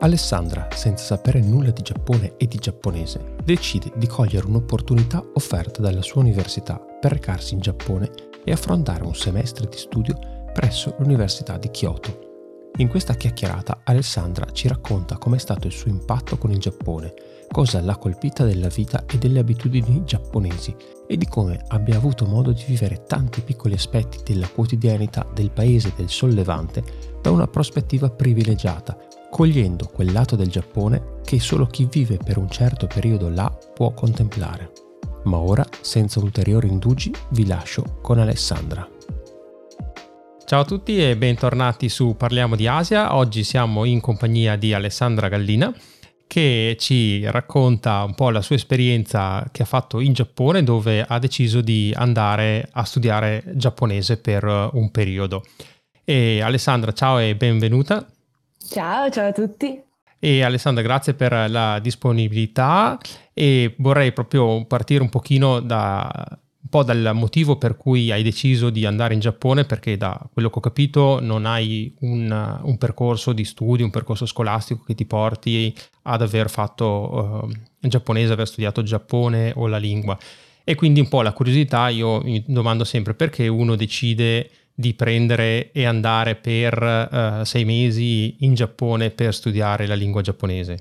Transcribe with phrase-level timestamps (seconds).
[0.00, 6.02] Alessandra, senza sapere nulla di Giappone e di giapponese, decide di cogliere un'opportunità offerta dalla
[6.02, 8.10] sua università per recarsi in Giappone
[8.44, 10.18] e affrontare un semestre di studio
[10.52, 12.32] presso l'Università di Kyoto.
[12.78, 17.14] In questa chiacchierata Alessandra ci racconta com'è stato il suo impatto con il Giappone,
[17.50, 20.74] cosa l'ha colpita della vita e delle abitudini giapponesi
[21.06, 25.92] e di come abbia avuto modo di vivere tanti piccoli aspetti della quotidianità del paese
[25.94, 26.82] del sollevante
[27.22, 28.98] da una prospettiva privilegiata
[29.34, 33.92] cogliendo quel lato del Giappone che solo chi vive per un certo periodo là può
[33.92, 34.70] contemplare.
[35.24, 38.88] Ma ora, senza ulteriori indugi, vi lascio con Alessandra.
[40.44, 43.16] Ciao a tutti e bentornati su Parliamo di Asia.
[43.16, 45.74] Oggi siamo in compagnia di Alessandra Gallina
[46.28, 51.18] che ci racconta un po' la sua esperienza che ha fatto in Giappone dove ha
[51.18, 54.44] deciso di andare a studiare giapponese per
[54.74, 55.42] un periodo.
[56.04, 58.13] E Alessandra, ciao e benvenuta.
[58.68, 59.82] Ciao, ciao a tutti.
[60.18, 62.98] E Alessandra, grazie per la disponibilità
[63.34, 66.10] e vorrei proprio partire un pochino da
[66.64, 70.48] un po' dal motivo per cui hai deciso di andare in Giappone, perché da quello
[70.48, 75.04] che ho capito non hai un, un percorso di studio, un percorso scolastico che ti
[75.04, 80.18] porti ad aver fatto uh, giapponese, aver studiato Giappone o la lingua.
[80.64, 85.70] E quindi un po' la curiosità, io mi domando sempre perché uno decide di prendere
[85.70, 90.78] e andare per uh, sei mesi in Giappone per studiare la lingua giapponese?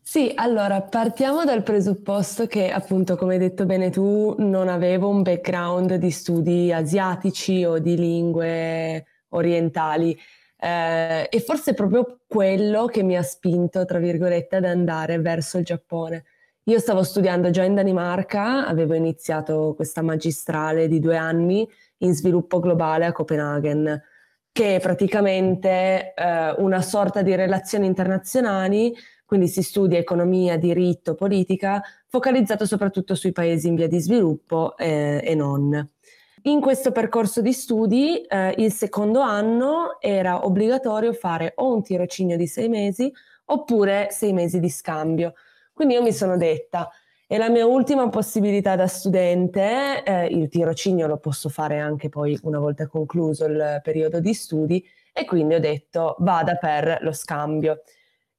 [0.00, 5.22] Sì, allora partiamo dal presupposto che appunto, come hai detto bene tu, non avevo un
[5.22, 10.16] background di studi asiatici o di lingue orientali
[10.56, 15.58] eh, e forse è proprio quello che mi ha spinto, tra virgolette, ad andare verso
[15.58, 16.24] il Giappone.
[16.64, 21.68] Io stavo studiando già in Danimarca, avevo iniziato questa magistrale di due anni
[22.04, 24.02] in sviluppo globale a Copenaghen,
[24.52, 28.94] che è praticamente eh, una sorta di relazioni internazionali,
[29.24, 35.20] quindi si studia economia, diritto, politica, focalizzato soprattutto sui paesi in via di sviluppo eh,
[35.24, 35.90] e non.
[36.42, 42.36] In questo percorso di studi, eh, il secondo anno era obbligatorio fare o un tirocinio
[42.36, 43.10] di sei mesi
[43.46, 45.32] oppure sei mesi di scambio.
[45.72, 46.90] Quindi io mi sono detta,
[47.26, 52.38] è la mia ultima possibilità da studente, eh, il tirocinio lo posso fare anche poi
[52.42, 57.82] una volta concluso il periodo di studi e quindi ho detto vada per lo scambio.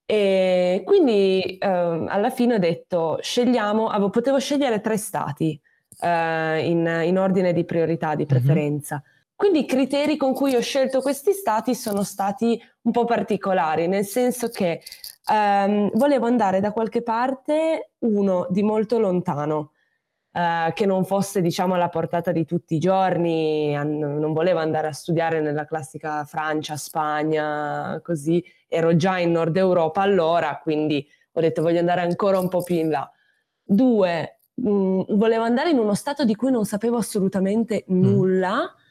[0.06, 5.60] E quindi eh, alla fine ho detto scegliamo, avevo, potevo scegliere tre stati
[6.00, 8.28] eh, in, in, ordine di priorità, di mhm.
[8.28, 8.96] preferenza.
[8.96, 9.14] Mm-hmm.
[9.36, 14.06] Quindi i criteri con cui ho scelto questi stati sono stati un po' particolari, nel
[14.06, 14.82] senso che
[15.28, 19.72] Um, volevo andare da qualche parte, uno di molto lontano,
[20.34, 24.88] uh, che non fosse diciamo alla portata di tutti i giorni, an- non volevo andare
[24.88, 31.42] a studiare nella classica Francia, Spagna, così, ero già in Nord Europa allora, quindi ho
[31.42, 33.10] detto voglio andare ancora un po' più in là.
[33.64, 38.02] Due, mh, mm, volevo andare in uno stato di cui non sapevo assolutamente mm.
[38.02, 38.62] nulla.
[38.62, 38.84] Mm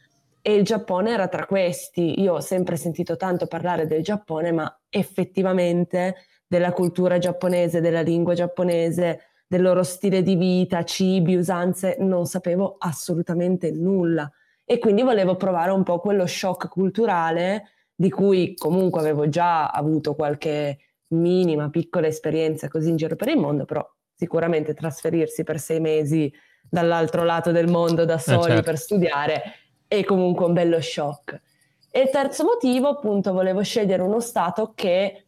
[0.46, 2.20] e il Giappone era tra questi.
[2.20, 6.16] Io ho sempre sentito tanto parlare del Giappone, ma effettivamente
[6.46, 12.76] della cultura giapponese, della lingua giapponese, del loro stile di vita, cibi, usanze, non sapevo
[12.78, 14.30] assolutamente nulla.
[14.66, 20.14] E quindi volevo provare un po' quello shock culturale di cui comunque avevo già avuto
[20.14, 20.76] qualche
[21.14, 26.30] minima, piccola esperienza così in giro per il mondo, però sicuramente trasferirsi per sei mesi
[26.68, 28.62] dall'altro lato del mondo da eh, soli eh certo.
[28.62, 29.42] per studiare
[29.98, 31.40] è comunque un bello shock.
[31.90, 35.26] E il terzo motivo, appunto, volevo scegliere uno stato che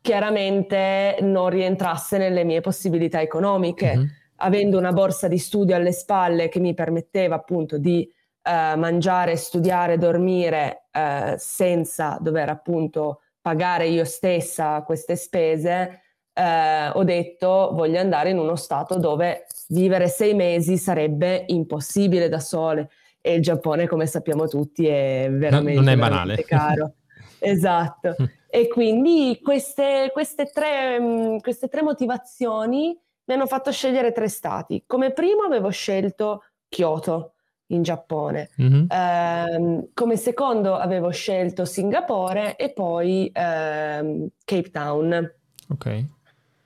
[0.00, 4.06] chiaramente non rientrasse nelle mie possibilità economiche, mm-hmm.
[4.36, 9.98] avendo una borsa di studio alle spalle che mi permetteva appunto di eh, mangiare, studiare,
[9.98, 16.02] dormire eh, senza dover appunto pagare io stessa queste spese,
[16.32, 22.40] eh, ho detto voglio andare in uno stato dove vivere sei mesi sarebbe impossibile da
[22.40, 22.90] sole
[23.28, 26.42] e il Giappone, come sappiamo tutti, è veramente, no, non è banale.
[26.48, 26.94] caro.
[27.38, 28.16] esatto.
[28.48, 34.84] e quindi queste, queste, tre, mm, queste tre motivazioni mi hanno fatto scegliere tre stati.
[34.86, 37.34] Come primo avevo scelto Kyoto,
[37.66, 38.48] in Giappone.
[38.62, 38.90] Mm-hmm.
[38.90, 45.34] Eh, come secondo avevo scelto Singapore e poi ehm, Cape Town.
[45.68, 46.04] Ok.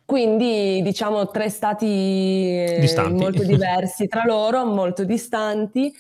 [0.05, 5.93] Quindi diciamo tre stati eh, molto diversi tra loro, molto distanti.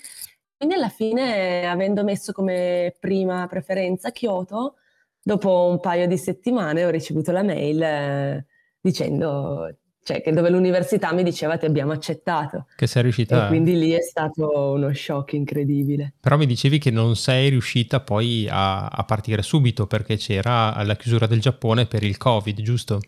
[0.62, 4.76] Quindi alla fine, avendo messo come prima preferenza Kyoto,
[5.20, 8.46] dopo un paio di settimane ho ricevuto la mail eh,
[8.80, 9.74] dicendo
[10.04, 12.66] cioè che dove l'università mi diceva ti abbiamo accettato.
[12.76, 13.46] Che sei riuscita.
[13.46, 16.14] E quindi lì è stato uno shock incredibile.
[16.20, 20.94] Però mi dicevi che non sei riuscita poi a, a partire subito perché c'era la
[20.94, 23.00] chiusura del Giappone per il Covid, giusto?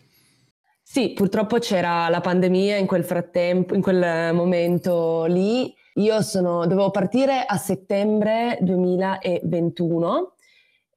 [0.83, 5.73] Sì, purtroppo c'era la pandemia in quel frattempo, in quel momento lì.
[5.97, 10.35] Io sono, dovevo partire a settembre 2021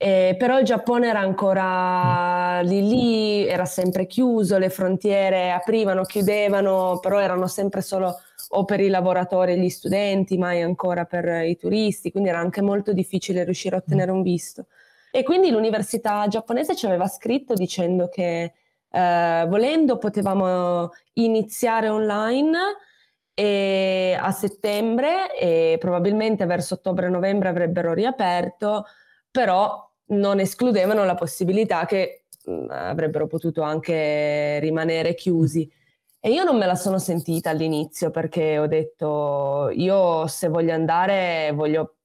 [0.00, 7.00] eh, però il Giappone era ancora lì lì, era sempre chiuso, le frontiere aprivano, chiudevano,
[7.00, 8.14] però erano sempre solo
[8.50, 12.62] o per i lavoratori e gli studenti, mai ancora per i turisti, quindi era anche
[12.62, 14.66] molto difficile riuscire a ottenere un visto.
[15.10, 18.52] E quindi l'università giapponese ci aveva scritto dicendo che
[18.88, 22.56] eh, volendo potevamo iniziare online
[23.38, 28.84] e a settembre e probabilmente verso ottobre-novembre avrebbero riaperto,
[29.30, 35.70] però non escludevano la possibilità che mh, mm, avrebbero potuto anche rimanere chiusi.
[36.18, 41.52] E io non me la sono sentita all'inizio perché ho detto io se voglio andare
[41.54, 41.98] voglio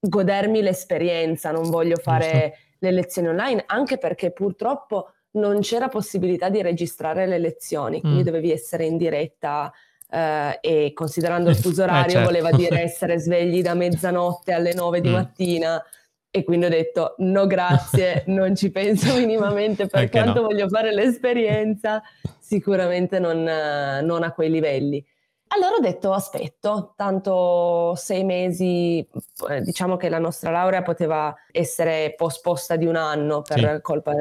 [0.00, 6.62] godermi l'esperienza, non voglio fare le lezioni online, anche perché purtroppo non c'era possibilità di
[6.62, 8.24] registrare le lezioni, quindi mm.
[8.24, 9.70] dovevi essere in diretta
[10.10, 12.26] eh, e considerando il fuso orario eh, certo.
[12.26, 15.12] voleva dire essere svegli da mezzanotte alle 9 di mm.
[15.12, 15.84] mattina
[16.32, 20.46] e quindi ho detto no grazie, non ci penso minimamente per Anche quanto no.
[20.46, 22.00] voglio fare l'esperienza,
[22.38, 25.04] sicuramente non, non, a quei livelli.
[25.52, 29.04] Allora ho detto aspetto, tanto sei mesi,
[29.48, 33.80] eh, diciamo che la nostra laurea poteva essere posposta di un anno per sì.
[33.82, 34.12] colpa,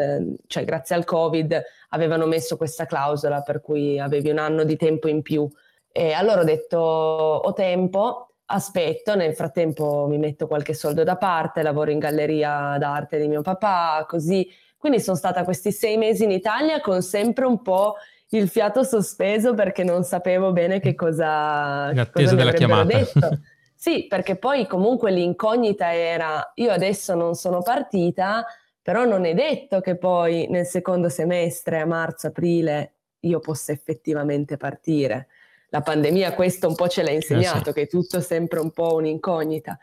[0.48, 5.08] cioè grazie al Covid avevano messo questa clausola per cui avevi un anno di tempo
[5.08, 5.48] in più.
[5.92, 11.62] E allora ho detto ho tempo, aspetto, nel frattempo mi metto qualche soldo da parte,
[11.62, 14.48] lavoro in galleria d'arte di mio papà, così.
[14.78, 17.96] Quindi sono stata questi sei mesi in Italia con sempre un po'
[18.30, 22.98] il fiato sospeso perché non sapevo bene che cosa, in attesa della chiamata.
[22.98, 23.30] detto.
[23.80, 28.46] Sì, perché poi comunque l'incognita era io adesso non sono partita,
[28.82, 35.28] però non è detto che poi nel secondo semestre, a marzo-aprile, io possa effettivamente partire
[35.70, 37.74] la pandemia questo un po' ce l'ha insegnato, eh sì.
[37.74, 39.78] che è tutto sempre un po' un'incognita.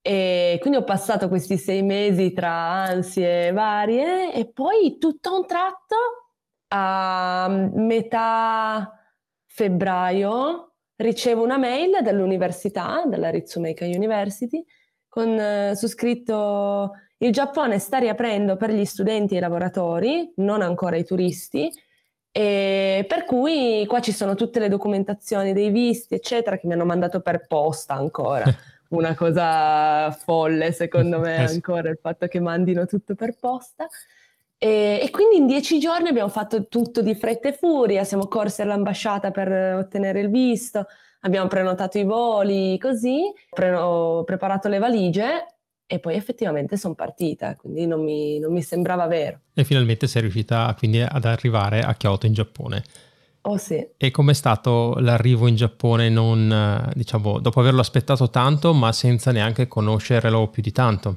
[0.00, 5.46] E quindi ho passato questi sei mesi tra ansie varie e poi tutto a un
[5.46, 5.96] tratto,
[6.68, 9.00] a metà
[9.46, 14.64] febbraio, ricevo una mail dall'università, dalla Ritsumeikan University,
[15.08, 20.62] con eh, su scritto il Giappone sta riaprendo per gli studenti e i lavoratori, non
[20.62, 21.68] ancora i turisti,
[22.36, 26.84] e per cui qua ci sono tutte le documentazioni dei visti, eccetera, che mi hanno
[26.84, 28.44] mandato per posta ancora.
[28.90, 33.88] Una cosa folle, secondo me, eh ancora il fatto che mandino tutto per posta.
[34.58, 38.60] E, e, quindi in dieci giorni abbiamo fatto tutto di fretta e furia, siamo corsi
[38.60, 40.84] all'ambasciata per ottenere il visto,
[41.20, 45.55] abbiamo prenotato i voli, così, pre- ho preparato le valigie
[45.86, 49.40] e poi effettivamente sono partita, quindi non mi, non mi, sembrava vero.
[49.54, 52.82] E finalmente sei riuscita quindi ad arrivare a Kyoto in Giappone.
[53.42, 53.86] Oh sì.
[53.96, 59.68] E com'è stato l'arrivo in Giappone non, diciamo, dopo averlo aspettato tanto, ma senza neanche
[59.68, 61.16] conoscerlo più di tanto?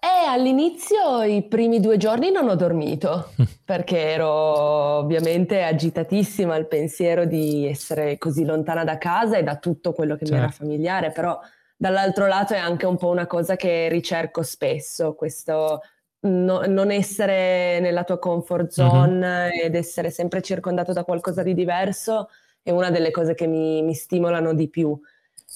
[0.00, 3.32] Eh, all'inizio i primi due giorni non ho dormito
[3.64, 9.92] perché ero ovviamente agitatissima al pensiero di essere così lontana da casa e da tutto
[9.92, 10.32] quello che certo.
[10.34, 10.64] mi era certo.
[10.64, 11.38] familiare, però
[11.76, 15.80] dall'altro lato è anche un po' una cosa che ricerco spesso, questo
[16.20, 19.60] no, non essere nella tua comfort zone mm-hmm.
[19.64, 22.28] ed essere sempre circondato da qualcosa di diverso
[22.64, 24.98] è una delle cose che mi, mi stimolano di più.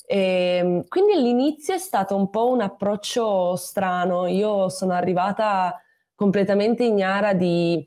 [0.07, 5.81] E, ehm, quindi all'inizio è stato un po' un approccio strano, io sono arrivata
[6.15, 7.83] completamente ignara di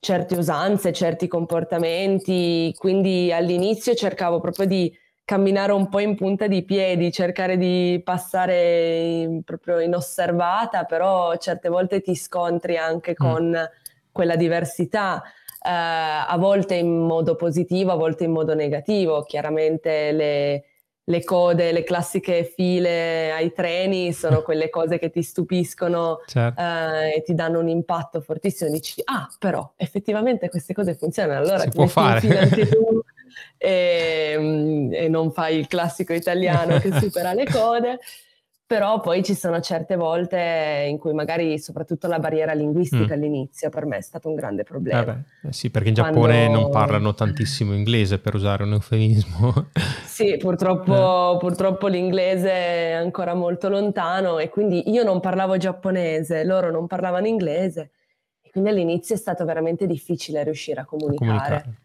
[0.00, 6.62] certe usanze, certi comportamenti, quindi all'inizio cercavo proprio di camminare un po' in punta di
[6.64, 13.14] piedi, cercare di passare in, proprio inosservata, però certe volte ti scontri anche mm.
[13.14, 13.70] con
[14.12, 15.22] quella diversità.
[15.64, 19.22] Uh, a volte in modo positivo, a volte in modo negativo.
[19.22, 20.64] Chiaramente le,
[21.04, 26.60] le, code, le classiche file ai treni sono quelle cose che ti stupiscono certo.
[26.60, 28.68] uh, e ti danno un impatto fortissimo.
[28.70, 31.40] Dici, ah, però effettivamente queste cose funzionano.
[31.40, 32.38] Allora si può fare.
[32.38, 33.02] anche tu
[33.56, 37.98] e, e non fai il classico italiano che supera le code
[38.66, 43.18] però poi ci sono certe volte in cui magari soprattutto la barriera linguistica mm.
[43.18, 45.00] all'inizio per me è stato un grande problema.
[45.00, 45.04] Eh
[45.42, 46.60] beh, sì, perché in Giappone Quando...
[46.60, 49.68] non parlano tantissimo inglese per usare un eufemismo.
[50.06, 51.38] sì, purtroppo, eh.
[51.38, 57.26] purtroppo l'inglese è ancora molto lontano e quindi io non parlavo giapponese, loro non parlavano
[57.26, 57.90] inglese
[58.40, 61.30] e quindi all'inizio è stato veramente difficile riuscire a comunicare.
[61.30, 61.82] A comunicare.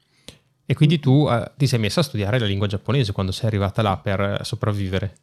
[0.70, 3.82] E quindi tu eh, ti sei messa a studiare la lingua giapponese quando sei arrivata
[3.82, 5.16] là per sopravvivere?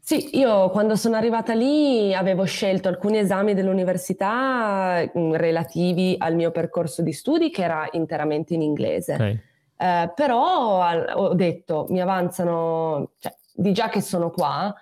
[0.00, 6.50] Sì, io quando sono arrivata lì avevo scelto alcuni esami dell'università mm, relativi al mio
[6.50, 9.14] percorso di studi che era interamente in inglese.
[9.14, 9.40] Okay.
[9.76, 14.74] Eh, però ho detto, mi avanzano, cioè, di già che sono qua,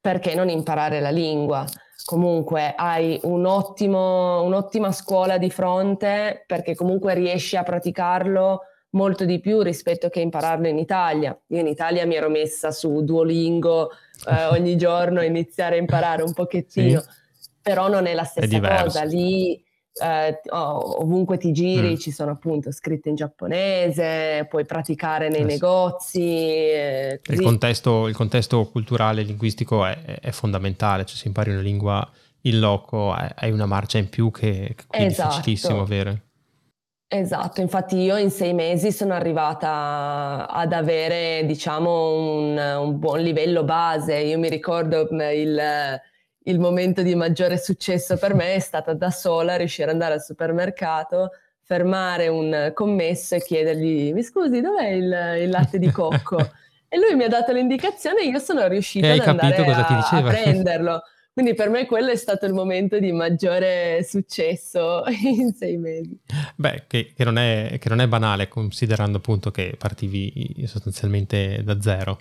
[0.00, 1.64] perché non imparare la lingua?
[2.04, 8.60] Comunque hai un ottimo, un'ottima scuola di fronte perché comunque riesci a praticarlo
[8.96, 11.38] molto di più rispetto che impararlo in Italia.
[11.48, 13.90] Io in Italia mi ero messa su Duolingo
[14.28, 17.48] eh, ogni giorno a iniziare a imparare un pochettino, sì.
[17.60, 19.04] però non è la stessa è cosa.
[19.04, 19.62] Lì
[19.98, 21.96] eh, ovunque ti giri mm.
[21.96, 26.20] ci sono appunto scritte in giapponese, puoi praticare nei eh, negozi.
[26.20, 31.60] Eh, il, contesto, il, contesto, culturale e linguistico è, è, fondamentale, cioè se impari una
[31.60, 32.10] lingua
[32.42, 35.28] in loco hai una marcia in più che, che è esatto.
[35.30, 36.25] difficilissimo avere.
[37.08, 43.62] Esatto, infatti io in sei mesi sono arrivata ad avere, diciamo, un, un buon livello
[43.62, 44.16] base.
[44.16, 46.00] Io mi ricordo mm, il,
[46.42, 50.22] il, momento di maggiore successo per me è stata da sola riuscire ad andare al
[50.22, 51.30] supermercato,
[51.62, 56.38] fermare un commesso e chiedergli, mi scusi, dov'è il, il latte di cocco?
[56.88, 61.02] e lui mi ha dato l'indicazione e io sono riuscita ad andare a, a prenderlo.
[61.36, 66.18] Quindi per me quello è stato il momento di maggiore successo in sei mesi.
[66.54, 71.78] Beh, che, che, non, è, che non, è, banale considerando appunto che partivi sostanzialmente da
[71.78, 72.16] zero.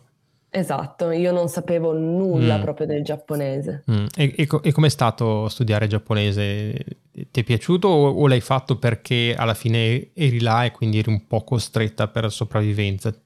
[0.49, 2.61] Esatto, io non sapevo nulla mm.
[2.61, 3.85] proprio del giapponese.
[3.89, 4.05] Mm.
[4.17, 6.73] E, e, e com'è stato studiare giapponese?
[7.31, 11.09] Ti è piaciuto o, o l'hai fatto perché alla fine eri là e quindi eri
[11.09, 13.17] un po' costretta per sopravvivenza?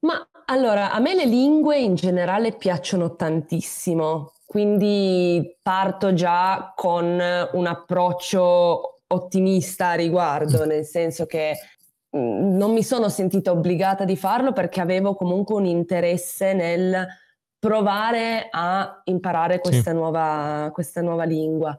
[0.00, 7.20] Ma allora, a me le lingue in generale piacciono tantissimo, quindi parto già con
[7.52, 11.56] un approccio ottimista a riguardo, nel senso che
[12.16, 17.06] mm, non mi sono sentita obbligata di farlo perché avevo comunque un interesse nel
[17.58, 19.96] provare a imparare questa, sì.
[19.96, 21.76] nuova, questa nuova lingua.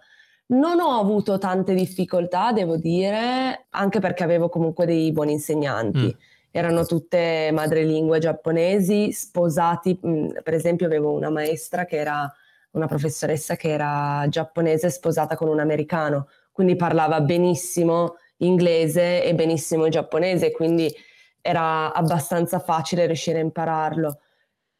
[0.47, 6.05] Non ho avuto tante difficoltà, devo dire, anche perché avevo comunque dei buoni insegnanti.
[6.05, 6.19] Mm.
[6.51, 12.31] Erano tutte madrelingue giapponesi, sposati, mm, per esempio avevo una maestra che era
[12.75, 19.87] una professoressa che era giapponese sposata con un americano, quindi parlava benissimo inglese e benissimo
[19.89, 20.93] giapponese, quindi
[21.41, 24.19] era abbastanza facile riuscire a impararlo.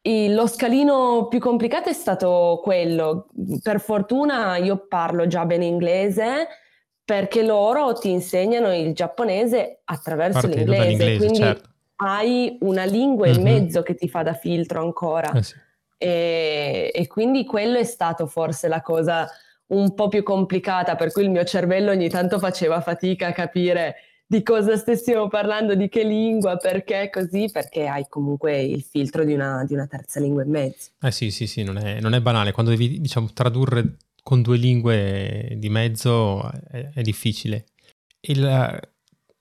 [0.00, 3.28] E lo scalino più complicato è stato quello.
[3.62, 6.46] Per fortuna io parlo già bene inglese
[7.04, 11.70] perché loro ti insegnano il giapponese attraverso Partendo l'inglese, quindi certo.
[11.96, 13.36] hai una lingua mm-hmm.
[13.36, 15.32] in mezzo che ti fa da filtro ancora.
[15.32, 15.54] Eh sì.
[15.98, 19.28] E, e quindi quello è stato forse la cosa
[19.68, 23.96] un po' più complicata, per cui il mio cervello ogni tanto faceva fatica a capire
[24.26, 29.32] di cosa stessimo parlando, di che lingua, perché così, perché hai comunque il filtro di
[29.32, 30.90] una, di una terza lingua e mezzo.
[31.00, 32.52] Eh sì, sì, sì, non è, non è, banale.
[32.52, 37.66] Quando devi, diciamo, tradurre con due lingue di mezzo è, è difficile.
[38.20, 38.90] Il,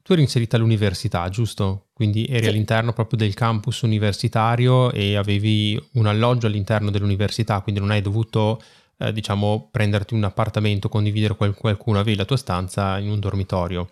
[0.03, 1.84] tu eri inserita all'università, giusto?
[1.95, 2.49] Quindi eri sì.
[2.49, 8.61] all'interno proprio del campus universitario e avevi un alloggio all'interno dell'università, quindi non hai dovuto,
[8.97, 13.87] eh, diciamo, prenderti un appartamento, condividere con qualcuno, avevi la tua stanza in un dormitorio.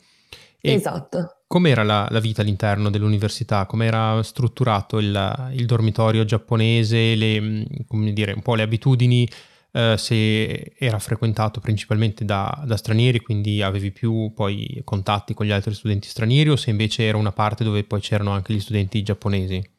[0.60, 1.44] E esatto.
[1.48, 3.66] Com'era la, la, vita all'interno dell'università?
[3.66, 9.26] Com'era strutturato il, il dormitorio giapponese, le, come dire, un po' le abitudini
[9.76, 15.52] eh, se era frequentato principalmente da, da, stranieri, quindi avevi più poi contatti con gli
[15.52, 19.02] altri studenti stranieri o se invece era una parte dove poi c'erano anche gli studenti
[19.02, 19.72] giapponesi?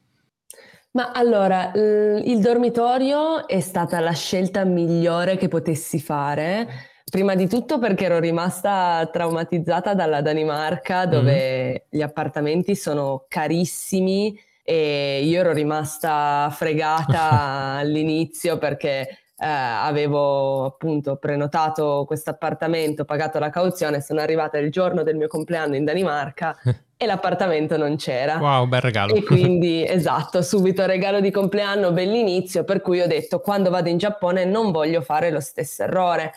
[0.93, 6.69] Ma allora, il dormitorio è stata la scelta migliore che potessi fare.
[7.11, 11.77] Prima di tutto perché ero rimasta traumatizzata dalla Danimarca dove mm.
[11.99, 22.05] gli appartamenti sono carissimi e io ero rimasta fregata all'inizio perché eh, avevo appunto prenotato
[22.07, 26.57] questo appartamento, pagato la cauzione, sono arrivata il giorno del mio compleanno in Danimarca
[26.97, 28.37] e l'appartamento non c'era.
[28.37, 29.15] Wow, bel regalo.
[29.15, 33.99] E quindi, esatto, subito regalo di compleanno, bell'inizio, per cui ho detto quando vado in
[33.99, 36.33] Giappone non voglio fare lo stesso errore.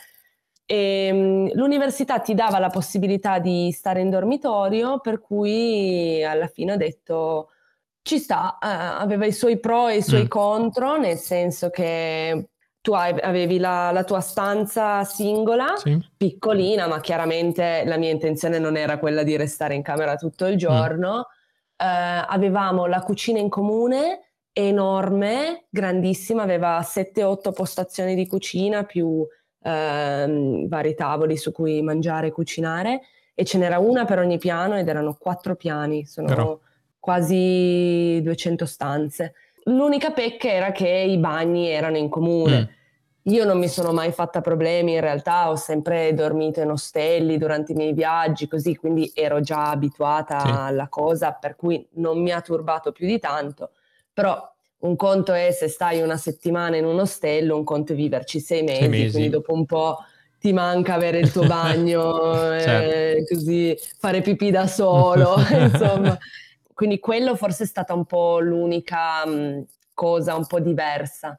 [0.66, 6.72] E, um, l'università ti dava la possibilità di stare in dormitorio, per cui alla fine
[6.72, 7.50] ho detto
[8.02, 10.28] ci sta, uh, aveva i suoi pro e i suoi mm.
[10.28, 12.48] contro, nel senso che
[12.88, 16.02] tu avevi la, la tua stanza singola, sì.
[16.16, 20.56] piccolina, ma chiaramente la mia intenzione non era quella di restare in camera tutto il
[20.56, 21.16] giorno.
[21.16, 21.20] Mm.
[21.86, 29.28] Uh, avevamo la cucina in comune enorme, grandissima, aveva 7-8 postazioni di cucina più uh,
[29.60, 33.00] vari tavoli su cui mangiare e cucinare
[33.34, 36.58] e ce n'era una per ogni piano ed erano quattro piani, sono Però...
[36.98, 39.34] quasi 200 stanze.
[39.64, 42.60] L'unica pecca era che i bagni erano in comune.
[42.60, 42.76] Mm.
[43.28, 47.72] Io non mi sono mai fatta problemi, in realtà ho sempre dormito in ostelli durante
[47.72, 50.48] i miei viaggi, così quindi ero già abituata sì.
[50.48, 53.72] alla cosa, per cui non mi ha turbato più di tanto.
[54.14, 58.40] Però un conto è se stai una settimana in un ostello, un conto è viverci
[58.40, 59.10] sei mesi, sei mesi.
[59.10, 59.98] quindi dopo un po'
[60.40, 62.14] ti manca avere il tuo bagno,
[62.58, 62.94] certo.
[62.96, 66.16] eh, così fare pipì da solo, insomma.
[66.72, 69.60] Quindi quello forse è stata un po' l'unica mh, mm,
[69.92, 71.38] cosa un po' diversa.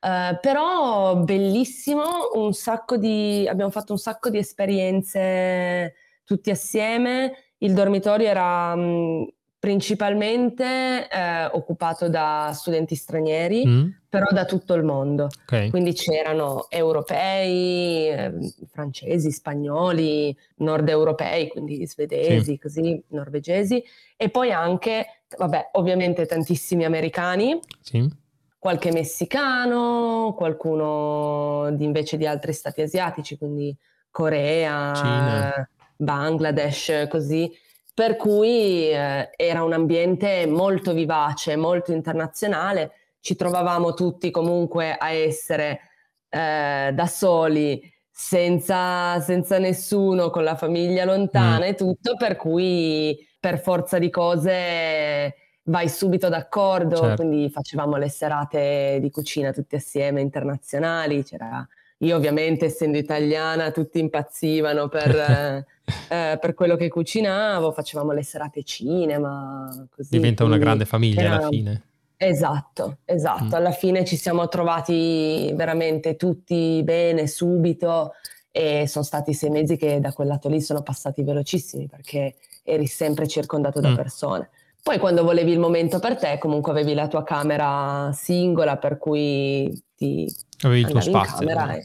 [0.00, 7.32] Uh, però bellissimo, un sacco di, abbiamo fatto un sacco di esperienze tutti assieme.
[7.58, 9.22] Il dormitorio era mh, mm,
[9.58, 13.88] principalmente eh, occupato da studenti stranieri, mm.
[14.08, 15.28] però da tutto il mondo.
[15.42, 15.70] Okay.
[15.70, 18.32] Quindi c'erano europei, eh,
[18.70, 22.58] francesi, spagnoli, nord europei, quindi svedesi, sì.
[22.58, 23.82] così, norvegesi,
[24.16, 27.58] e poi anche, vabbè, ovviamente tantissimi americani.
[27.80, 28.26] Sì.
[28.58, 33.76] Qualche messicano, qualcuno di, invece di altri stati asiatici, quindi
[34.10, 35.68] Corea, Cina.
[35.96, 37.50] Bangladesh, così
[37.98, 45.10] per cui eh, era un ambiente molto vivace, molto internazionale, ci trovavamo tutti comunque a
[45.10, 45.80] essere
[46.28, 51.68] eh, da soli, senza, senza, nessuno, con la famiglia lontana mm.
[51.70, 55.34] e tutto, per cui per forza di cose
[55.68, 57.22] vai subito d'accordo, certo.
[57.22, 61.66] quindi facevamo le serate di cucina tutti assieme internazionali, c'era
[62.00, 65.10] io ovviamente essendo italiana tutti impazzivano per,
[66.08, 69.68] eh, per quello che cucinavo, facevamo le serate cinema.
[69.90, 71.36] Così, Diventa una grande famiglia era...
[71.36, 71.82] alla fine.
[72.16, 73.44] Esatto, esatto.
[73.44, 73.54] Mm.
[73.54, 78.12] Alla fine ci siamo trovati veramente tutti bene subito
[78.50, 82.86] e sono stati sei mesi che da quel lato lì sono passati velocissimi perché eri
[82.86, 83.94] sempre circondato da mm.
[83.94, 84.50] persone.
[84.88, 89.70] Poi quando volevi il momento per te, comunque avevi la tua camera singola per cui
[89.94, 90.26] ti
[90.62, 91.46] avevi il tuo spazio.
[91.46, 91.84] E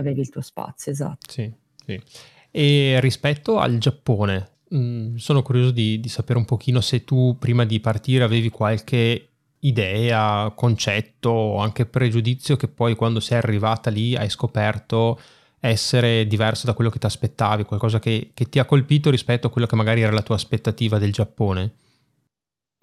[0.00, 1.30] avevi il tuo spazio, esatto.
[1.30, 1.48] Sì,
[1.86, 2.02] sì.
[2.50, 7.36] E rispetto al Giappone, mh, mm, sono curioso di, di, sapere un pochino se tu
[7.38, 9.28] prima di partire avevi qualche
[9.60, 15.20] idea, concetto o anche pregiudizio che poi quando sei arrivata lì hai scoperto
[15.60, 19.50] essere diverso da quello che ti aspettavi, qualcosa che, che ti ha colpito rispetto a
[19.50, 21.74] quello che magari era la tua aspettativa del Giappone?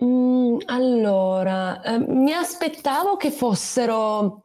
[0.04, 4.42] Mm, allora, eh, mi aspettavo che fossero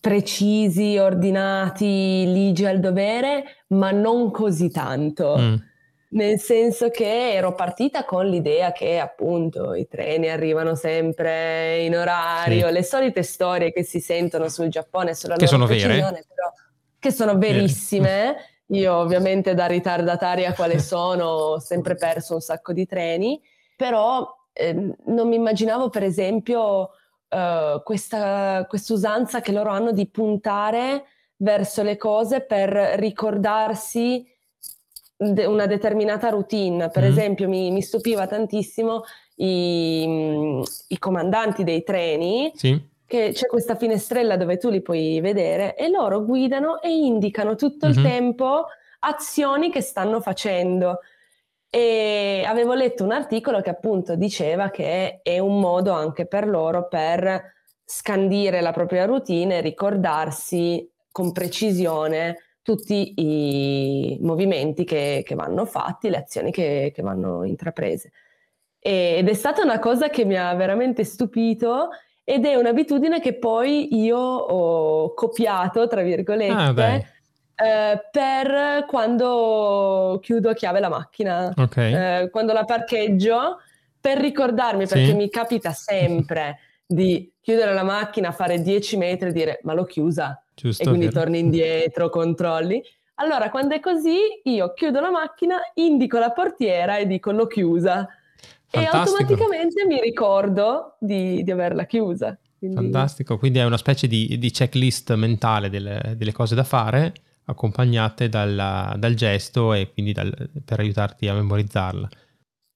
[0.00, 5.36] precisi, ordinati, ligi al dovere, ma non così tanto.
[5.38, 5.54] Mm.
[6.12, 12.66] Nel senso che ero partita con l'idea che appunto i treni arrivano sempre in orario,
[12.66, 12.72] sì.
[12.72, 15.98] le solite storie che si sentono sul Giappone sulla che sono vere.
[15.98, 16.52] Però,
[16.98, 18.36] che sono verissime.
[18.66, 23.40] Io ovviamente da ritardataria quale sono ho sempre perso un sacco di treni,
[23.76, 26.90] però eh, non mi immaginavo per esempio
[27.28, 31.04] uh, questa usanza che loro hanno di puntare
[31.36, 34.26] verso le cose per ricordarsi
[35.16, 36.90] de- una determinata routine.
[36.90, 37.06] Per mm.
[37.06, 39.02] esempio mi, mi, stupiva tantissimo
[39.36, 42.52] i, i comandanti dei treni.
[42.54, 47.56] Sì che c'è questa finestrella dove tu li puoi vedere e loro guidano e indicano
[47.56, 48.04] tutto il mm-hmm.
[48.04, 48.66] tempo
[49.00, 51.00] azioni che stanno facendo.
[51.70, 56.88] E avevo letto un articolo che appunto diceva che è un modo anche per loro
[56.88, 57.54] per
[57.84, 66.10] scandire la propria routine e ricordarsi con precisione tutti i movimenti che, che vanno fatti,
[66.10, 68.12] le azioni che, che vanno intraprese.
[68.78, 71.90] ed è stata una cosa che mi ha veramente stupito
[72.24, 77.00] ed è un'abitudine che poi io ho copiato, tra virgolette, ah,
[77.62, 82.22] eh, per quando chiudo a chiave la macchina, okay.
[82.22, 83.58] eh, quando la parcheggio,
[84.00, 84.94] per ricordarmi, sì.
[84.94, 89.84] perché mi capita sempre di chiudere la macchina, fare 10 metri e dire ma l'ho
[89.84, 91.20] chiusa Giusto, e quindi vero.
[91.20, 92.82] torni indietro, controlli.
[93.16, 98.08] Allora, quando è così, io chiudo la macchina, indico la portiera e dico l'ho chiusa.
[98.66, 98.78] Fantastico.
[98.78, 102.38] E automaticamente mi ricordo di, di averla chiusa.
[102.58, 102.76] Quindi...
[102.76, 107.12] Fantastico, quindi è una specie di, di checklist mentale delle, delle, cose da fare
[107.44, 110.32] accompagnate dalla, dal gesto e quindi dal,
[110.64, 112.08] per aiutarti a memorizzarla.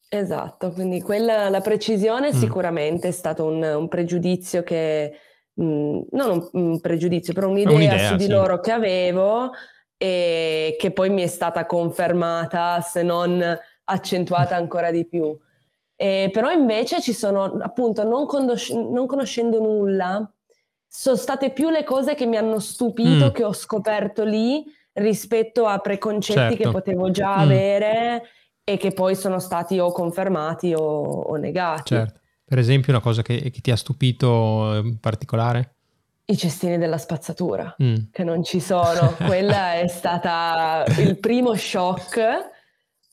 [0.08, 2.38] Esatto, quindi quella, la precisione mm.
[2.38, 5.12] sicuramente è stato un, un pregiudizio che,
[5.54, 9.50] mh, mm, non un, un, pregiudizio, però un'idea, un'idea su di loro che avevo
[9.96, 13.42] e che poi mi è stata confermata, se non
[13.84, 15.36] accentuata ancora di più.
[15.96, 20.30] E, però invece ci sono, appunto, non, conosc- non, conoscendo nulla,
[20.96, 23.30] sono state più le cose che mi hanno stupito, mm.
[23.30, 26.56] che ho scoperto lì, rispetto a preconcetti certo.
[26.56, 27.40] che potevo già mm.
[27.40, 28.22] avere
[28.62, 31.96] e che poi sono stati o confermati o, o negati.
[31.96, 32.20] Certo.
[32.44, 35.74] Per esempio, una cosa che, che, ti ha stupito in particolare?
[36.26, 37.96] I cestini della spazzatura, mm.
[38.12, 39.16] che non ci sono.
[39.18, 42.52] Quella è stata il primo shock.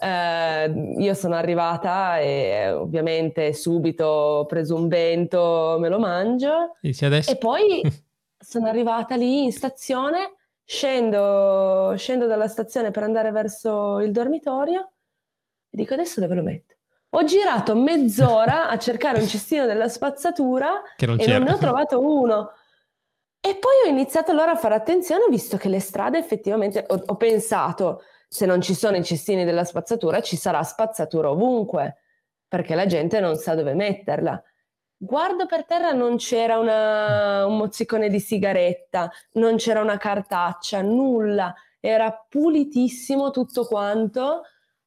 [0.02, 6.78] Eh, io sono arrivata e ovviamente subito ho preso un vento, me lo mangio.
[6.82, 6.96] E,
[7.34, 7.82] e poi
[8.40, 14.92] sono arrivata lì in stazione, scendo, scendo dalla stazione per andare verso il dormitorio
[15.72, 16.76] e dico adesso dove lo metto?
[17.14, 22.00] Ho girato mezz'ora a cercare un cestino della spazzatura non e non ne ho trovato
[22.00, 22.52] uno.
[23.40, 27.16] E poi ho iniziato allora a fare attenzione, visto che le strade effettivamente, ho, ho
[27.16, 31.98] pensato, se non ci sono i cestini della spazzatura, ci sarà spazzatura ovunque,
[32.48, 34.42] perché la gente non sa dove metterla.
[34.96, 41.54] Guardo per terra, non c'era una, un mozzicone di sigaretta, non c'era una cartaccia, nulla,
[41.82, 44.44] era pulitissimo tutto quanto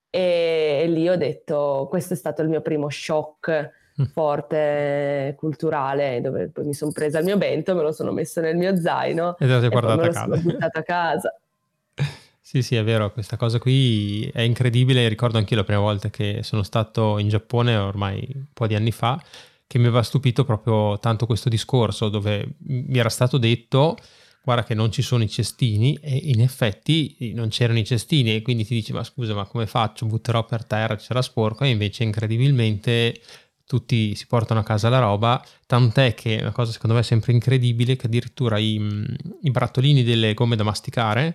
[0.08, 4.04] e, lì ho detto, questo è stato il mio primo shock mm.
[4.06, 8.56] forte culturale, dove poi mi sono presa il mio bento, me lo sono messo nel
[8.56, 11.38] mio zaino e, e me lo sono buttato a casa.
[12.54, 15.08] Sì, sì, è vero, questa cosa qui è incredibile.
[15.08, 18.92] Ricordo anch'io la prima volta che sono stato in Giappone, ormai un po' di anni
[18.92, 19.20] fa,
[19.66, 23.96] che mi aveva stupito proprio tanto questo discorso, dove mi era stato detto
[24.44, 28.42] guarda che non ci sono i cestini e in effetti non c'erano i cestini e
[28.42, 32.02] quindi ti dici ma scusa ma come faccio butterò per terra c'era sporco e invece
[32.04, 33.18] incredibilmente
[33.64, 37.96] tutti si portano a casa la roba tant'è che una cosa secondo me sempre incredibile
[37.96, 38.74] che addirittura i,
[39.40, 41.34] i brattolini delle gomme da masticare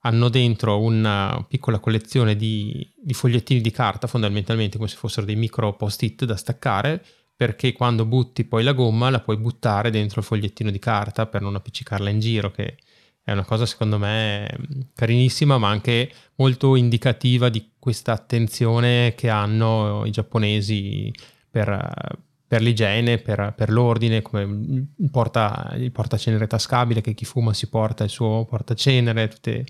[0.00, 5.36] hanno dentro una piccola collezione di, di fogliettini di carta fondamentalmente come se fossero dei
[5.36, 7.04] micro post-it da staccare
[7.40, 11.40] perché quando butti poi la gomma la puoi buttare dentro il fogliettino di carta per
[11.40, 12.76] non appiccicarla in giro, che
[13.22, 14.58] è una cosa secondo me
[14.94, 21.10] carinissima, ma anche molto indicativa di questa attenzione che hanno i giapponesi
[21.48, 27.54] per, per l'igiene, per, per, l'ordine, come il, porta, il portacenere tascabile che chi fuma
[27.54, 29.64] si porta il suo portacenere, tutte,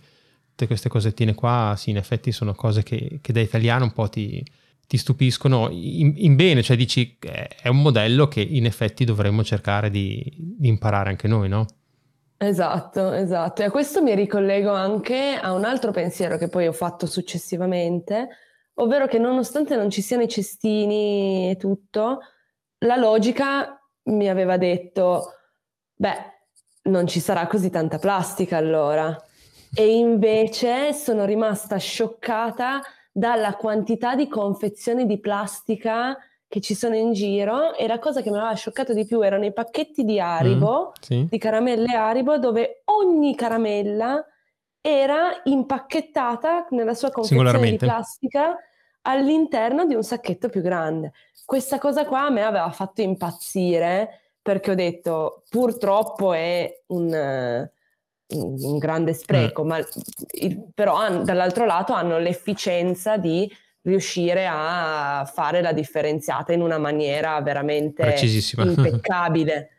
[0.61, 4.09] tutte queste cosettine qua, sì, in effetti sono cose che, che da italiano un po'
[4.09, 4.45] ti,
[4.87, 9.89] ti stupiscono in, in, bene, cioè dici è un modello che in effetti dovremmo cercare
[9.89, 11.67] di, di, imparare anche noi, no?
[12.37, 13.63] Esatto, esatto.
[13.63, 18.29] E a questo mi ricollego anche a un altro pensiero che poi ho fatto successivamente,
[18.75, 22.19] ovvero che nonostante non ci siano i cestini e tutto,
[22.79, 25.35] la logica mi aveva detto,
[25.95, 26.39] beh,
[26.85, 29.17] non ci sarà così tanta plastica allora.
[29.73, 32.81] E invece sono rimasta scioccata
[33.13, 36.17] dalla quantità di confezioni di plastica
[36.51, 39.45] che ci sono in giro e la cosa che mi aveva scioccato di più erano
[39.45, 41.27] i pacchetti di Haribo, mm, sì.
[41.31, 44.25] di caramelle Haribo, dove ogni caramella
[44.81, 48.57] era impacchettata nella sua confezione di plastica
[49.03, 51.13] all'interno di un sacchetto più grande.
[51.45, 57.69] Questa cosa qua a me aveva fatto impazzire perché ho detto purtroppo è un
[58.31, 59.67] un grande spreco, mm.
[59.67, 59.79] ma
[60.75, 63.51] però han, dall'altro lato hanno l'efficienza di
[63.83, 68.15] riuscire a fare la differenziata in una maniera veramente
[68.57, 69.71] impeccabile.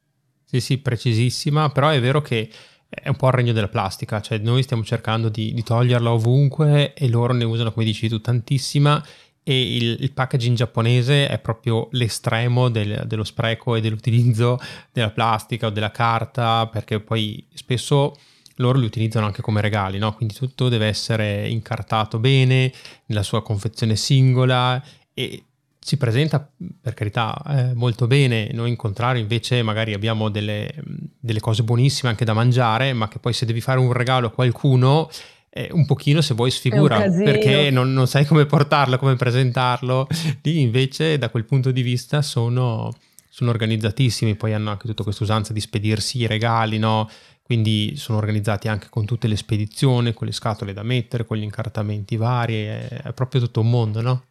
[0.44, 2.48] sì, sì, precisissima, però è vero che
[2.88, 6.94] è un po' il regno della plastica, cioè noi stiamo cercando di, di toglierla ovunque
[6.94, 9.02] e loro ne usano, come dici tu, tantissima
[9.50, 14.60] e il, il, packaging giapponese è proprio l'estremo del, dello spreco e dell'utilizzo
[14.92, 18.16] della plastica o della carta perché poi spesso
[18.56, 20.14] loro li utilizzano anche come regali, no?
[20.14, 22.72] quindi tutto deve essere incartato bene
[23.06, 24.80] nella sua confezione singola
[25.12, 25.42] e
[25.80, 26.48] si presenta
[26.80, 30.72] per carità eh, molto bene, noi in contrario invece magari abbiamo delle,
[31.18, 34.30] delle cose buonissime anche da mangiare ma che poi se devi fare un regalo a
[34.30, 35.10] qualcuno
[35.50, 40.06] eh, un pochino se vuoi sfigura perché non, non, sai come portarlo, come presentarlo.
[40.42, 42.94] Lì invece da quel punto di vista sono,
[43.28, 47.08] sono organizzatissimi, poi hanno anche tutta questa usanza di spedirsi i regali, no?
[47.42, 51.42] Quindi sono organizzati anche con tutte le spedizioni, con le scatole da mettere, con gli
[51.42, 54.24] incartamenti vari, è, proprio tutto un mondo, no?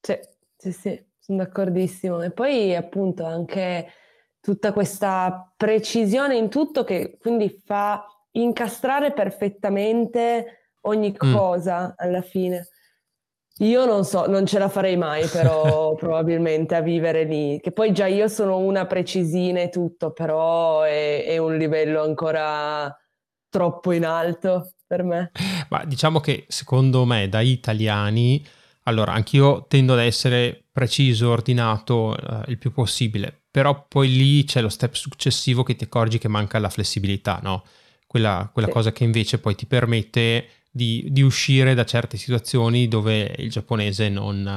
[0.00, 0.18] Sì,
[0.56, 2.22] sì, sì, sono d'accordissimo.
[2.22, 3.86] E poi appunto anche
[4.40, 11.32] tutta questa precisione in tutto che quindi fa incastrare perfettamente ogni mm.
[11.32, 11.90] cosa mm.
[11.96, 12.68] alla fine.
[13.58, 17.92] Io non so, non ce la farei mai però probabilmente a vivere lì, che poi
[17.92, 22.92] già io sono una precisina e tutto, però è, è un livello ancora
[23.48, 25.30] troppo in alto per me.
[25.68, 28.44] Ma diciamo che secondo me da italiani,
[28.84, 34.60] allora anch'io tendo ad essere preciso, ordinato eh, il più possibile, però poi lì c'è
[34.60, 37.62] lo step successivo che ti accorgi che manca la flessibilità, no?
[38.14, 38.74] Quella, quella sì.
[38.74, 44.08] cosa che invece poi ti permette di, di, uscire da certe situazioni dove il giapponese
[44.08, 44.48] non,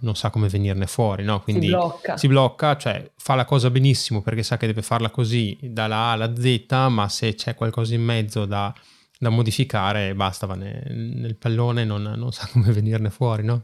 [0.00, 1.40] non sa come venirne fuori, no?
[1.40, 2.16] Quindi si blocca.
[2.18, 6.12] si blocca, cioè fa la cosa benissimo perché sa che deve farla così dalla A
[6.12, 8.70] alla Z, ma se c'è qualcosa in mezzo da,
[9.18, 13.62] da modificare, basta, va nel, nel pallone, non, non sa come venirne fuori, no?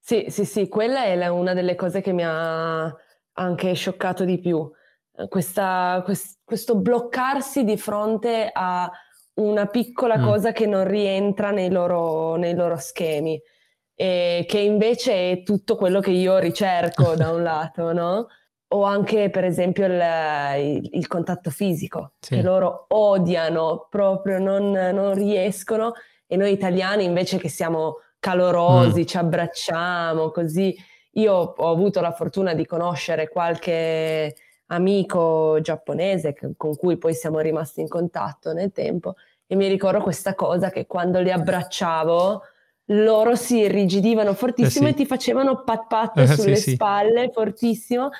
[0.00, 2.92] Sì, sì, sì, quella è una delle cose che mi ha
[3.34, 4.68] anche scioccato di più.
[5.28, 8.90] Questa, quest, questo bloccarsi di fronte a
[9.34, 10.24] una piccola mm.
[10.24, 13.40] cosa che non rientra nei loro, nei loro schemi,
[13.94, 18.26] e che invece è tutto quello che io ricerco da un lato, no?
[18.68, 20.02] O anche per esempio il,
[20.58, 22.34] il, il contatto fisico, sì.
[22.34, 25.92] che loro odiano, proprio non, non, riescono,
[26.26, 29.04] e noi italiani invece che siamo calorosi, mm.
[29.04, 30.74] ci abbracciamo, così.
[31.16, 34.34] Io ho avuto la fortuna di conoscere qualche
[34.66, 39.14] amico giapponese con cui poi siamo rimasti in contatto nel tempo
[39.46, 42.42] e mi ricordo questa cosa che quando li abbracciavo
[42.88, 44.94] loro si irrigidivano fortissimo eh sì.
[44.94, 47.30] e ti facevano pat pat eh, sulle sì, spalle sì.
[47.32, 48.10] fortissimo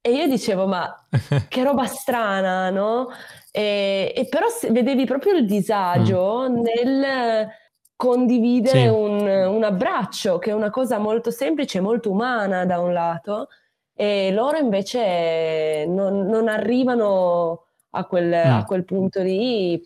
[0.00, 1.06] e io dicevo ma
[1.48, 3.08] che roba strana no?
[3.52, 6.60] E, e però vedevi proprio il disagio mm.
[6.60, 7.48] nel
[7.96, 13.48] condividere un, un abbraccio che è una cosa molto semplice molto umana da un lato
[14.00, 18.50] e loro invece non, non arrivano a quel, mm.
[18.50, 19.78] a quel, punto lì,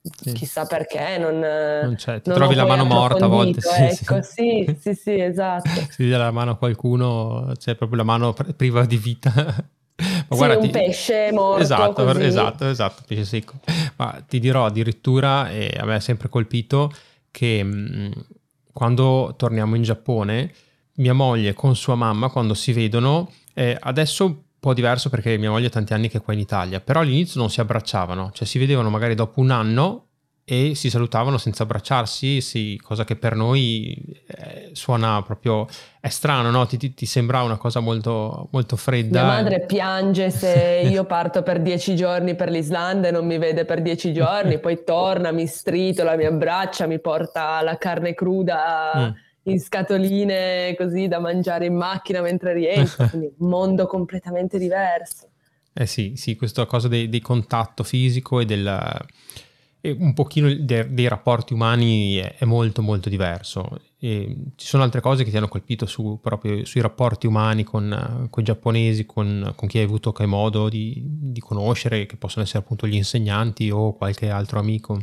[0.00, 0.32] sì.
[0.32, 2.22] chissà perché, non, non c'è.
[2.22, 3.60] Ti non trovi la mano morta a volte.
[3.60, 5.68] Sì, ecco, sì, sì, sì, sì esatto.
[5.92, 9.30] Si dà la mano a qualcuno, c'è proprio la mano priva di vita.
[9.36, 10.70] Ma guarda, un ti...
[10.70, 11.60] pesce morto.
[11.60, 12.24] Esatto, così.
[12.24, 13.56] esatto, esatto, pesce secco.
[13.96, 16.90] Ma ti dirò addirittura, e a me ha sempre colpito,
[17.30, 18.12] che mh,
[18.72, 20.50] quando torniamo in Giappone
[20.94, 25.50] mia moglie con sua mamma quando si vedono, eh, adesso un po' diverso perché mia
[25.50, 28.46] moglie ha tanti anni che è qua in Italia, però all'inizio non si abbracciavano, cioè
[28.46, 30.04] si vedevano magari dopo un anno
[30.50, 35.68] e si salutavano senza abbracciarsi, sì, cosa che per noi eh, suona proprio,
[36.00, 36.66] è strano, no?
[36.66, 39.22] Ti, ti, ti, sembra una cosa molto, molto fredda.
[39.22, 43.64] Mia madre piange se io parto per dieci giorni per l'Islanda e non mi vede
[43.64, 48.92] per dieci giorni, poi torna, mi stritola, mi abbraccia, mi porta la carne cruda.
[48.96, 55.28] Mm in scatoline così da mangiare in macchina mentre rientro, quindi un mondo completamente diverso.
[55.72, 58.66] Eh sì, sì, questa cosa dei contatto fisico e, del,
[59.80, 63.80] e un pochino dei, dei rapporti umani è, è, molto molto diverso.
[63.98, 68.26] E ci sono altre cose che ti hanno colpito su, proprio sui rapporti umani con,
[68.30, 72.44] con i giapponesi, con, con, chi hai avuto che modo di, di conoscere, che possono
[72.44, 74.98] essere appunto gli insegnanti o qualche altro amico?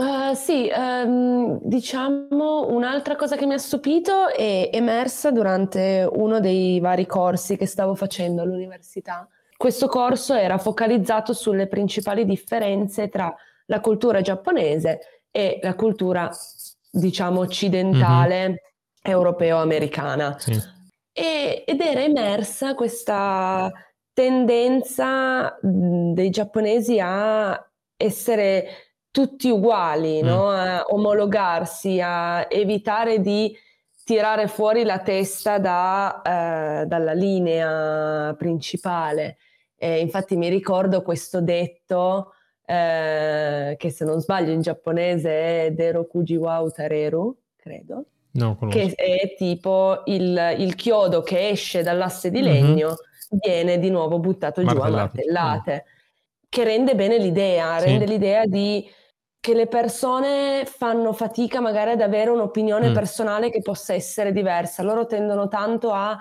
[0.00, 6.80] Uh, sì, um, diciamo un'altra cosa che mi ha stupito è emersa durante uno dei
[6.80, 9.28] vari corsi che stavo facendo all'università.
[9.54, 13.34] Questo corso era focalizzato sulle principali differenze tra
[13.66, 16.30] la cultura giapponese e la cultura,
[16.90, 18.56] diciamo, occidentale, mm-hmm.
[19.02, 20.38] europeo-americana.
[20.38, 20.58] Sì.
[21.12, 23.70] E, ed era emersa questa
[24.14, 30.26] tendenza dei giapponesi a essere tutti uguali, mm.
[30.26, 30.50] no?
[30.50, 33.56] a omologarsi, a evitare di
[34.04, 39.36] tirare fuori la testa da, eh, dalla linea principale.
[39.76, 42.34] E infatti mi ricordo questo detto
[42.66, 48.04] eh, che se non sbaglio in giapponese è Derokuji wa Utareru, credo.
[48.32, 52.52] No, che è tipo il, il, chiodo che esce dall'asse di mm-hmm.
[52.52, 53.40] legno mm-hmm.
[53.42, 55.84] viene di nuovo buttato giù a martellate.
[55.84, 55.98] Mm.
[56.48, 57.86] Che rende bene l'idea, sì.
[57.86, 58.88] rende l'idea di
[59.40, 62.94] che le persone fanno fatica magari ad avere un'opinione mm.
[62.94, 64.82] personale che possa essere diversa.
[64.82, 66.16] Loro tendono tanto a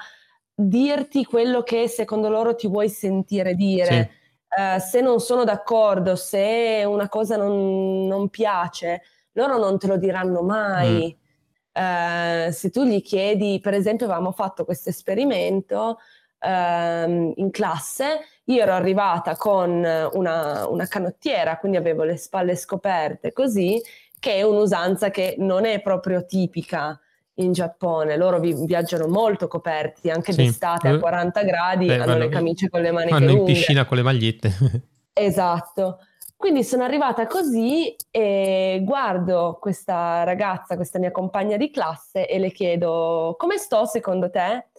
[0.56, 3.86] dirti quello che secondo loro ti vuoi sentire dire.
[3.86, 4.18] Sì.
[4.62, 9.02] Uh, se non sono d'accordo, se una cosa non, non, piace,
[9.34, 11.14] loro non te lo diranno mai.
[11.14, 12.48] Mm.
[12.48, 16.00] Uh, se tu gli chiedi, per esempio, avevamo fatto questo esperimento
[16.40, 19.70] uh, in classe io ero arrivata con
[20.14, 23.80] una, una canottiera, quindi avevo le spalle scoperte così,
[24.20, 27.00] che è un'usanza che non è proprio tipica
[27.36, 28.18] in Giappone.
[28.18, 30.44] Loro vi, viaggiano molto coperti, anche sì.
[30.44, 33.52] d'estate a 40 gradi, Beh, hanno vanno, le camicie con le maniche vanno lunghe.
[33.52, 34.54] in piscina con le magliette.
[35.14, 36.00] esatto.
[36.36, 42.52] Quindi sono arrivata così e guardo questa ragazza, questa mia compagna di classe e le
[42.52, 44.70] chiedo come sto secondo te?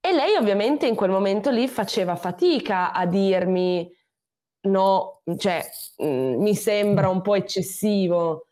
[0.00, 3.90] E lei ovviamente in quel momento lì faceva fatica a dirmi
[4.62, 5.64] no, cioè
[5.98, 8.46] mh, mm, mi sembra un po' eccessivo.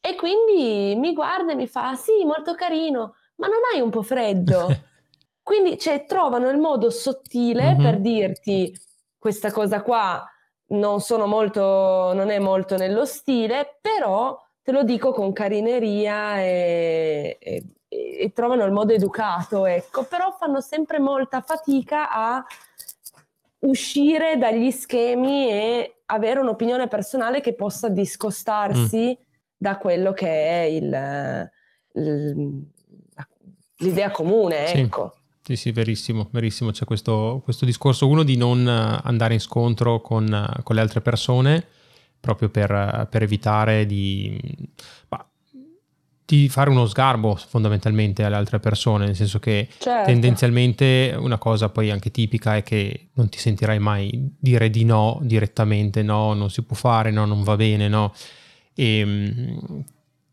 [0.00, 4.02] E quindi mi guarda e mi fa sì, molto carino, ma non hai un po'
[4.02, 4.68] freddo?
[5.42, 7.82] quindi cioè, trovano il modo sottile mm-hmm.
[7.82, 8.76] per dirti
[9.16, 10.24] questa cosa qua
[10.68, 17.36] non sono molto, non è molto nello stile, però te lo dico con carineria e,
[17.40, 17.64] e,
[18.18, 22.44] e trovano il modo educato, ecco, però fanno sempre molta fatica a
[23.60, 29.24] uscire dagli schemi e avere un'opinione personale che possa discostarsi mm.
[29.56, 31.50] da quello che è il,
[31.94, 32.62] il,
[33.78, 35.12] l'idea comune, ecco.
[35.14, 35.24] Sì.
[35.46, 36.72] Sì, sì, verissimo, verissimo.
[36.72, 40.26] C'è questo, questo, discorso, uno di non andare in scontro con,
[40.64, 41.64] con le altre persone,
[42.18, 44.36] proprio per, per evitare di,
[45.06, 45.24] bah,
[46.26, 50.10] di, fare uno sgarbo fondamentalmente alle altre persone, nel senso che certo.
[50.10, 55.18] tendenzialmente una cosa poi anche tipica è che non ti sentirai mai dire di no
[55.22, 58.12] direttamente, no, non si può fare, no, non va bene, no.
[58.74, 59.84] E ehm,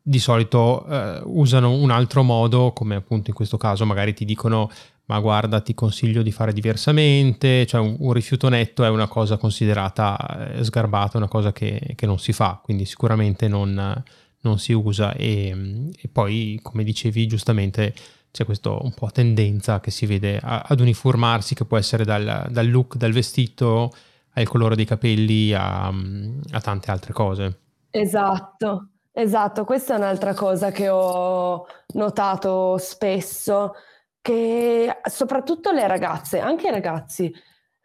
[0.05, 4.69] di solito eh, usano un altro modo, come appunto in questo caso magari ti dicono
[5.05, 9.37] ma guarda ti consiglio di fare diversamente, cioè un, un rifiuto netto è una cosa
[9.37, 14.01] considerata eh, sgarbata, una cosa che, che, non si fa, quindi sicuramente non,
[14.43, 17.93] non si usa e, e, poi come dicevi giustamente
[18.31, 22.47] c'è questa un po' tendenza che si vede a, ad uniformarsi che può essere dal,
[22.49, 23.91] dal, look, dal vestito
[24.33, 27.59] al colore dei capelli a, a tante altre cose.
[27.91, 33.73] Esatto, esatto, questa è un'altra cosa che ho notato spesso
[34.19, 37.31] che soprattutto le ragazze, anche i ragazzi,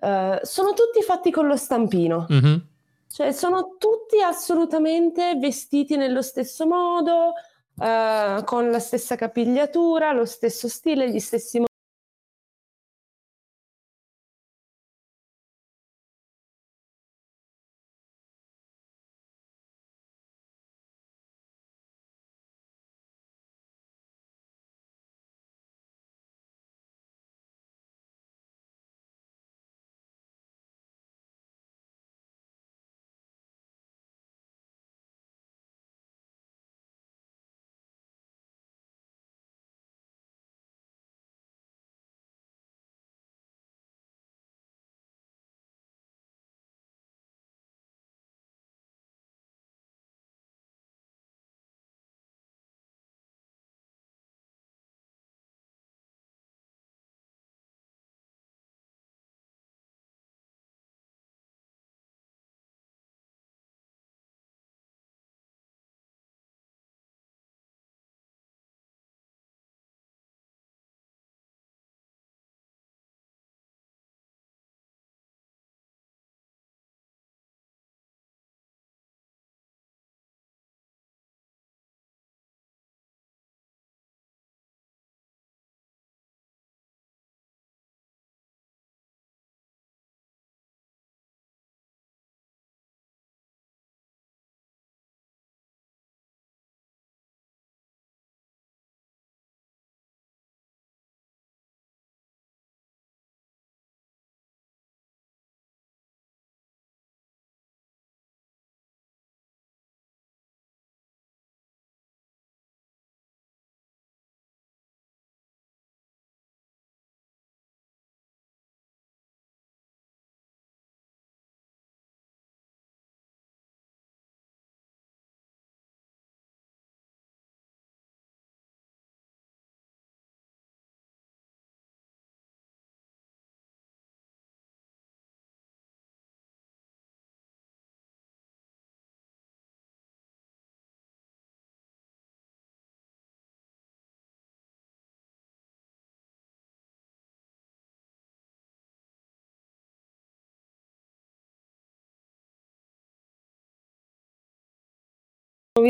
[0.00, 2.26] eh, sono tutti fatti con lo stampino.
[2.32, 2.56] Mm-hmm.
[3.10, 7.32] Cioè, sono tutti assolutamente vestiti nello stesso modo,
[7.80, 11.62] eh, con la stessa capigliatura, lo stesso stile, gli stessi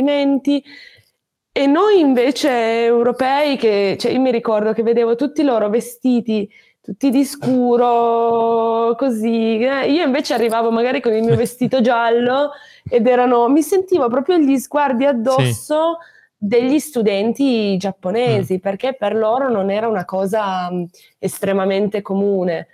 [0.00, 0.62] movimenti.
[1.52, 6.48] E noi invece europei, che cioè io mi ricordo che vedevo tutti loro vestiti
[6.88, 9.58] tutti di scuro, così.
[9.58, 12.52] Eh, io invece arrivavo magari con il mio vestito giallo
[12.88, 16.06] ed erano, mi sentivo proprio gli sguardi addosso sì.
[16.38, 18.60] degli studenti giapponesi, mm.
[18.60, 20.70] perché per loro non era una cosa
[21.18, 22.68] estremamente comune.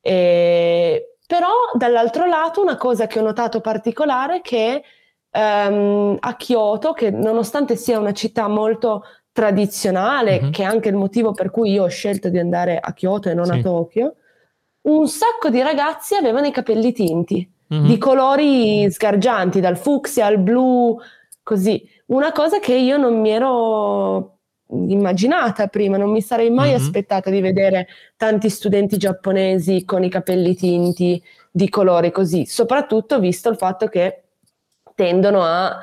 [0.00, 4.82] E Però dall'altro lato una cosa che ho notato particolare è che
[5.30, 10.50] ehm, a Kyoto, che nonostante sia una città molto tradizionale, mm-hmm.
[10.50, 13.34] che è anche il motivo per cui io ho scelto di andare a Kyoto e
[13.34, 13.52] non sì.
[13.52, 14.14] a Tokyo,
[14.82, 17.86] un sacco di ragazzi avevano i capelli tinti, mm-hmm.
[17.86, 20.98] di colori sgargianti, dal fucsia al blu,
[21.42, 21.88] così.
[22.06, 24.38] Una cosa che io non mi ero
[24.70, 26.80] immaginata prima, non mi sarei mai mm-hmm.
[26.80, 33.48] aspettata di vedere tanti studenti giapponesi con i capelli tinti di colori così, soprattutto visto
[33.48, 34.22] il fatto che
[34.98, 35.78] tendono a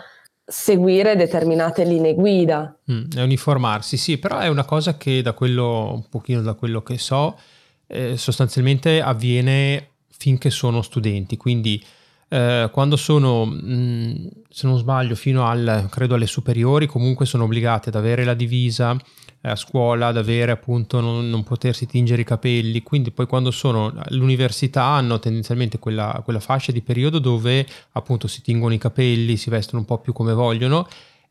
[0.45, 2.77] seguire determinate linee guida.
[2.91, 6.81] Mm, è uniformarsi, sì, però è una cosa che da quello, un pochino da quello
[6.81, 7.39] che so,
[7.87, 11.81] eh, sostanzialmente avviene finché sono studenti, quindi
[12.27, 17.43] eh, quando sono, mh, mm, se non sbaglio, fino al, credo alle superiori, comunque sono
[17.43, 18.97] obbligati ad avere la divisa
[19.41, 23.51] eh, a scuola, ad avere appunto non, non, potersi tingere i capelli, quindi poi quando
[23.51, 29.37] sono all'università hanno tendenzialmente quella, quella fascia di periodo dove appunto si tingono i capelli,
[29.37, 30.87] si vestono un po' più come vogliono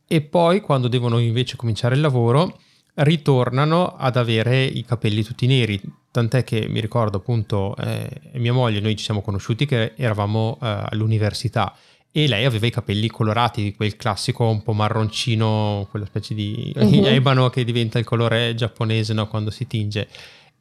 [0.06, 2.58] e poi quando devono invece cominciare il lavoro
[2.94, 5.80] ritornano ad avere i capelli tutti neri
[6.14, 10.84] tant'è che mi ricordo appunto eh, mia moglie, noi ci siamo conosciuti che eravamo eh,
[10.90, 11.74] all'università
[12.12, 17.06] e lei aveva i capelli colorati, quel classico un po' marroncino, quella specie di uh-huh.
[17.10, 20.06] ebano che diventa il colore giapponese no, quando si tinge.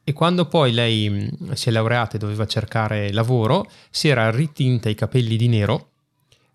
[0.02, 4.96] E quando poi lei si è laureata e doveva cercare lavoro, si era ritinta i
[4.96, 5.90] capelli di nero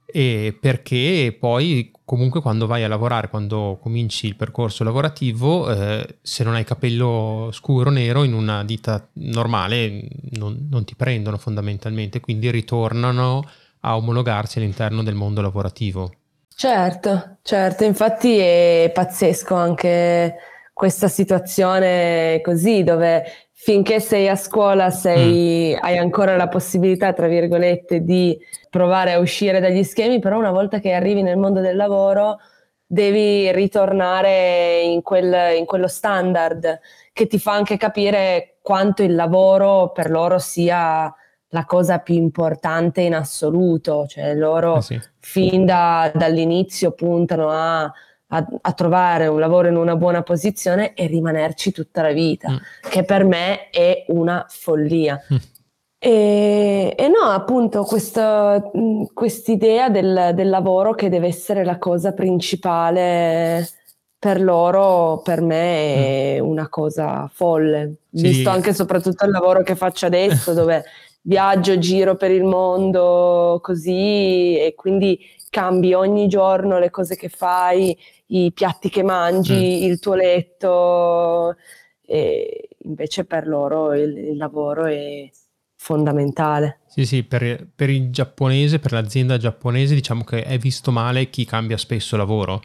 [0.06, 6.43] e perché poi comunque quando vai a lavorare, quando cominci il percorso lavorativo, eh, se
[6.43, 12.49] non hai capello scuro nero in una ditta normale non, non, ti prendono fondamentalmente, quindi
[12.49, 13.47] ritornano
[13.82, 16.12] a omologarsi all'interno del mondo lavorativo.
[16.55, 20.36] Certo, certo, infatti è pazzesco anche
[20.80, 25.80] questa situazione così dove finché sei a scuola sei, mm.
[25.82, 30.80] hai ancora la possibilità, tra virgolette, di provare a uscire dagli schemi, però una volta
[30.80, 32.38] che arrivi nel mondo del lavoro
[32.86, 36.80] devi ritornare in, quel, in quello standard
[37.11, 41.13] che ti fa anche capire quanto il lavoro per loro sia
[41.49, 45.01] la cosa più importante in assoluto, cioè loro eh sì.
[45.19, 47.91] fin da, dall'inizio puntano a
[48.32, 52.57] a, a, trovare un lavoro in una buona posizione e rimanerci tutta la vita, mm.
[52.89, 55.19] che per me è una follia.
[55.34, 55.38] Mm.
[56.01, 58.61] E, e, no, appunto, questa
[59.51, 63.67] idea del, del, lavoro che deve essere la cosa principale
[64.17, 66.45] per loro, per me è mm.
[66.45, 68.21] una cosa folle, sì.
[68.21, 70.84] visto anche e soprattutto il lavoro che faccio adesso, dove
[71.21, 75.19] viaggio, giro per il mondo così e quindi
[75.49, 77.97] cambi ogni giorno le cose che fai
[78.32, 79.89] i piatti che mangi, mm.
[79.89, 81.55] il tuo letto,
[82.05, 85.30] e invece per loro il, il lavoro è
[85.75, 86.80] fondamentale.
[86.88, 91.45] Sì, sì, per, per, il giapponese, per l'azienda giapponese, diciamo che è visto male chi
[91.45, 92.61] cambia spesso lavoro.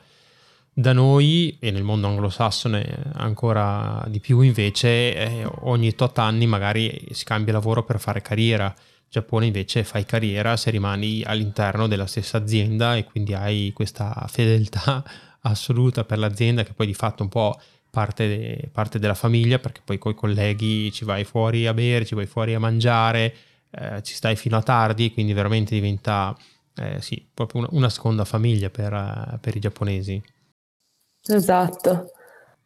[0.77, 7.07] Da noi e nel mondo anglosassone ancora di più invece eh, ogni tot anni magari
[7.13, 8.65] si cambia lavoro per fare carriera.
[8.65, 14.27] In Giappone invece fai carriera se rimani all'interno della stessa azienda e quindi hai questa
[14.29, 15.05] fedeltà
[15.45, 17.59] assoluta per l'azienda che poi di fatto un po'
[17.91, 22.15] parte, parte della famiglia perché poi con i colleghi ci vai fuori a bere, ci
[22.15, 23.35] vai fuori a mangiare,
[23.71, 26.37] eh, ci stai fino a tardi, quindi veramente diventa
[26.77, 30.21] eh, sì, proprio una, una seconda famiglia per, uh, per, i giapponesi.
[31.27, 32.11] Esatto.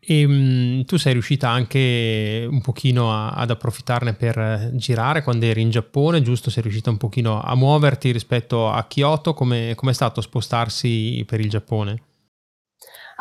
[0.00, 5.44] E mh, mm, tu sei riuscita anche un pochino a, ad approfittarne per girare quando
[5.44, 6.48] eri in Giappone, giusto?
[6.48, 11.50] Sei riuscita un pochino a muoverti rispetto a Kyoto, come è stato spostarsi per il
[11.50, 12.02] Giappone?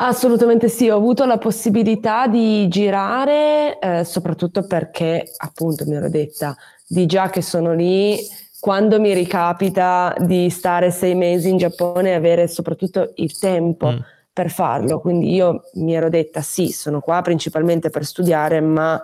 [0.00, 6.56] Assolutamente sì, ho avuto la possibilità di girare, eh, soprattutto perché appunto mi ero detta
[6.86, 8.16] di già che sono lì,
[8.60, 13.98] quando mi ricapita di stare sei mesi in Giappone e avere soprattutto il tempo mm.
[14.32, 15.00] per farlo.
[15.00, 19.02] Quindi io mi ero detta sì, sono qua principalmente per studiare, ma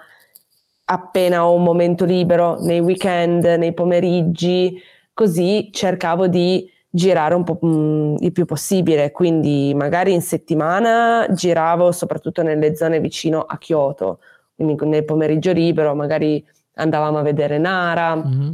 [0.84, 4.80] appena ho un momento libero, nei weekend, nei pomeriggi,
[5.12, 11.26] così cercavo di girare un po' mh, mm, il più possibile, quindi magari in settimana
[11.28, 14.20] giravo soprattutto nelle zone vicino a Kyoto,
[14.54, 18.50] quindi nel pomeriggio libero magari andavamo a vedere Nara, mm-hmm.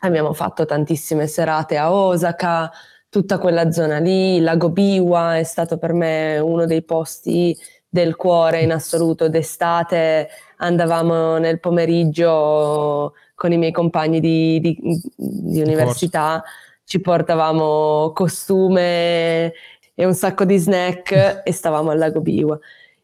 [0.00, 2.72] abbiamo fatto tantissime serate a Osaka,
[3.08, 7.56] tutta quella zona lì, il lago Biwa è stato per me uno dei posti
[7.88, 14.76] del cuore in assoluto, d'estate andavamo nel pomeriggio con i miei compagni di, di,
[15.16, 16.42] di università.
[16.42, 19.52] Forse ci portavamo costume
[19.94, 22.58] e un sacco di snack e stavamo al lago Biwa.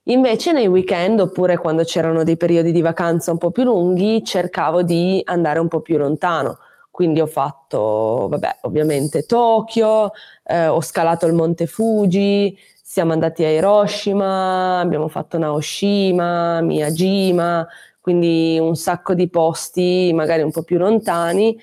[0.08, 4.82] Invece nei weekend oppure quando c'erano dei periodi di vacanza un po' più lunghi cercavo
[4.82, 6.58] di andare un po' più lontano.
[6.90, 10.10] quindi ho fatto, vabbè, ovviamente Tokyo,
[10.44, 17.68] eh, ho scalato il Monte Fuji, siamo andati a Hiroshima, abbiamo fatto Naoshima, Miyajima,
[18.00, 21.56] quindi un sacco di posti magari un po' più lontani.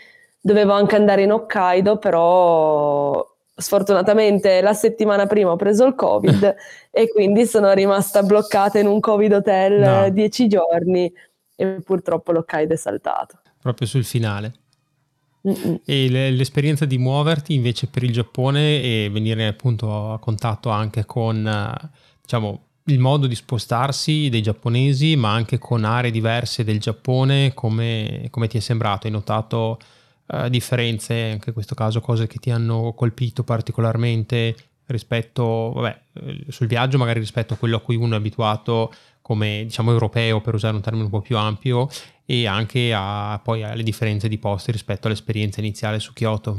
[0.46, 3.26] Dovevo anche andare in Hokkaido, però
[3.56, 6.56] sfortunatamente la settimana prima ho preso il Covid
[6.91, 10.10] e quindi sono rimasta bloccata in un Covid hotel no.
[10.10, 11.10] dieci giorni
[11.56, 13.39] e purtroppo l'Hokkaido è saltato.
[13.62, 14.54] Proprio sul finale.
[15.48, 15.80] Mm-mm.
[15.86, 21.74] E l'esperienza di muoverti invece per il Giappone e venire appunto a contatto anche con
[22.22, 28.28] diciamo il modo di spostarsi dei giapponesi ma anche con aree diverse del Giappone come,
[28.30, 29.08] come ti è sembrato?
[29.08, 29.80] Hai notato
[30.34, 34.55] uh, differenze anche in questo caso cose che ti hanno colpito particolarmente
[34.88, 39.63] rispetto vabbè eh, sul viaggio magari rispetto a quello a cui uno è abituato come
[39.63, 41.88] diciamo europeo per usare un termine un po' più ampio
[42.25, 46.55] e anche a, poi alle differenze di posti rispetto all'esperienza iniziale su Kyoto.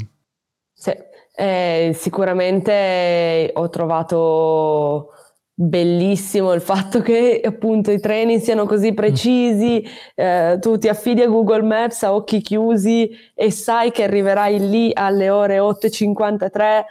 [0.73, 0.93] Sì,
[1.35, 5.11] eh, sicuramente ho trovato
[5.57, 9.83] bellissimo il fatto che appunto i treni siano così precisi,
[10.13, 14.91] eh, tu ti affidi a Google Maps a occhi chiusi e sai che arriverai lì
[14.93, 16.83] alle ore 8.53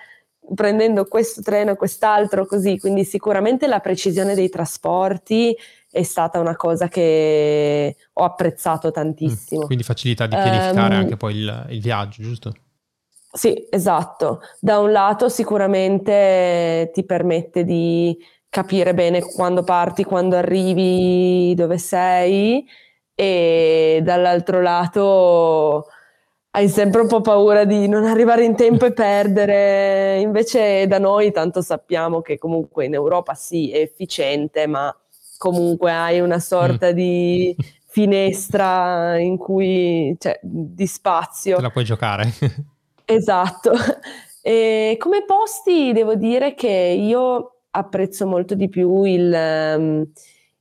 [0.55, 5.57] prendendo questo treno e quest'altro così, quindi sicuramente la precisione dei trasporti
[5.91, 9.63] è stata una cosa che ho apprezzato tantissimo.
[9.63, 12.53] Mm, quindi facilità di pianificare um, anche poi il, il viaggio, giusto?
[13.33, 14.41] Sì, esatto.
[14.61, 18.17] Da un lato sicuramente ti permette di
[18.55, 22.65] capire bene quando parti, quando arrivi, dove sei
[23.13, 25.89] e dall'altro lato
[26.53, 30.21] hai sempre un po' paura di non arrivare in tempo e perdere.
[30.21, 34.97] Invece da noi tanto sappiamo che comunque in Europa sì, è efficiente, ma
[35.37, 36.95] comunque hai una sorta mm.
[36.95, 37.57] di
[37.89, 41.57] finestra in cui, cioè, di spazio.
[41.57, 42.33] Te la puoi giocare.
[43.05, 43.73] esatto.
[44.41, 49.33] E come posti devo dire che io apprezzo molto di più il,
[49.77, 50.07] um,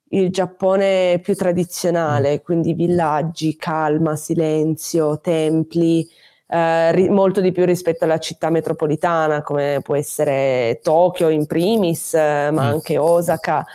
[0.10, 2.44] il Giappone più tradizionale, mm.
[2.44, 6.08] quindi villaggi, calma, silenzio, templi,
[6.48, 12.14] eh, ri- molto di più rispetto alla città metropolitana come può essere Tokyo in primis,
[12.16, 12.74] eh, ma mm.
[12.74, 13.66] anche Osaka eh,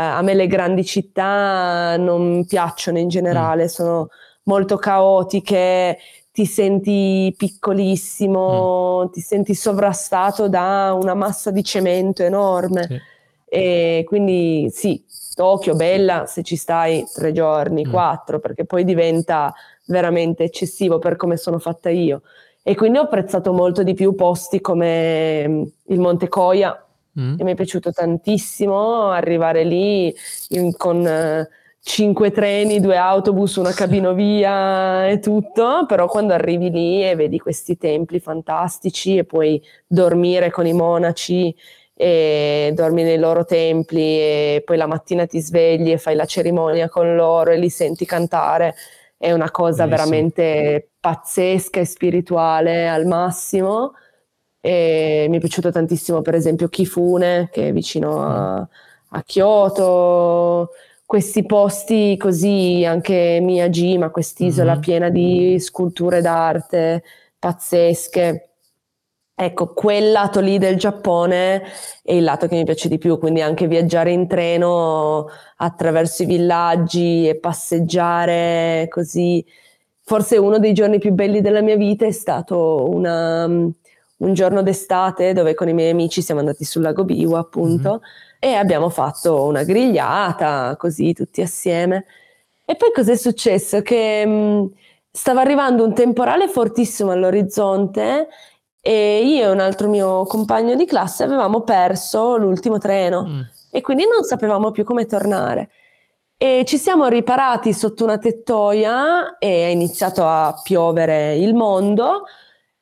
[0.00, 3.66] a me le grandi città non piacciono in generale, mm.
[3.66, 4.08] sono
[4.44, 5.98] molto caotiche,
[6.38, 9.10] ti senti piccolissimo, mm.
[9.10, 12.86] ti senti sovrastato da una massa di cemento enorme.
[12.86, 13.00] Sì.
[13.48, 17.90] E quindi sì, Tokyo bella se ci stai tre giorni, mm.
[17.90, 19.52] quattro, perché poi diventa
[19.86, 22.22] veramente eccessivo per come sono fatta io.
[22.62, 26.86] E quindi ho apprezzato molto di più posti come mm, il Monte Coia,
[27.18, 27.34] mm.
[27.40, 30.14] mi è piaciuto tantissimo arrivare lì
[30.50, 31.48] in, con uh,
[31.80, 37.76] cinque treni, due autobus, una cabinovia e tutto, però quando arrivi lì e vedi questi
[37.76, 41.54] templi fantastici e puoi dormire con i monaci
[41.94, 46.88] e dormi nei loro templi e poi la mattina ti svegli e fai la cerimonia
[46.88, 48.74] con loro e li senti cantare,
[49.16, 50.08] è una cosa Bellissimo.
[50.10, 53.94] veramente pazzesca e spirituale al massimo.
[54.60, 60.70] E mi è piaciuto tantissimo, per esempio, Kifune, che è vicino a, a Kyoto,
[61.08, 64.80] questi posti così, anche Miyajima, quest'isola mm-hmm.
[64.82, 67.02] piena di sculture d'arte
[67.38, 68.50] pazzesche.
[69.34, 71.62] Ecco, quel lato lì del Giappone
[72.02, 76.26] è il lato che mi piace di più, quindi anche viaggiare in treno attraverso i
[76.26, 79.42] villaggi e passeggiare così.
[80.02, 85.32] Forse uno dei giorni più belli della mia vita è stato una, un giorno d'estate
[85.32, 88.27] dove con i miei amici siamo andati sul lago Biwa appunto mm-hmm.
[88.38, 92.04] E abbiamo fatto una grigliata così tutti assieme.
[92.64, 93.82] E poi cos'è successo?
[93.82, 94.66] Che mh, mm,
[95.10, 98.28] stava arrivando un temporale fortissimo all'orizzonte
[98.80, 103.40] e io e un altro mio compagno di classe avevamo perso l'ultimo treno mm.
[103.70, 105.70] e quindi non sapevamo più come tornare.
[106.36, 112.24] E ci siamo riparati sotto una tettoia e è iniziato a piovere il mondo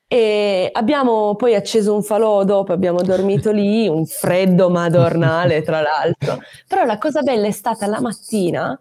[0.08, 6.38] e abbiamo poi acceso un falò dopo, abbiamo dormito lì, un freddo madornale tra l'altro.
[6.68, 8.78] Però la cosa bella è stata la mattina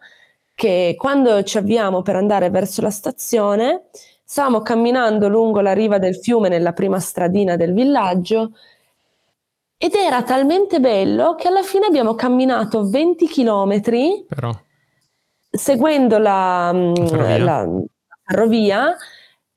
[0.53, 3.85] che quando ci avviamo per andare verso la stazione,
[4.23, 8.51] stavamo camminando lungo la riva del fiume nella prima stradina del villaggio
[9.77, 14.25] ed era talmente bello che alla fine abbiamo camminato 20 chilometri
[15.49, 17.67] seguendo la, la, la
[18.23, 18.95] ferrovia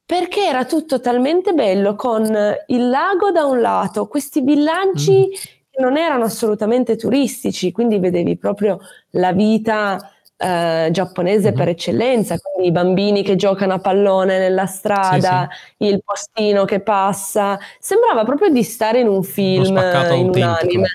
[0.08, 2.24] perché era tutto talmente bello con
[2.68, 5.32] il lago da un lato, questi villaggi mm.
[5.68, 8.80] che non erano assolutamente turistici, quindi vedevi proprio
[9.10, 9.98] la vita
[10.34, 11.54] eh, giapponese uh-huh.
[11.54, 15.92] per eccellenza, quindi i bambini che giocano a pallone nella strada, sì, sì.
[15.92, 20.46] il postino che passa, sembrava proprio di stare in un film, in autentico.
[20.46, 20.88] un anime.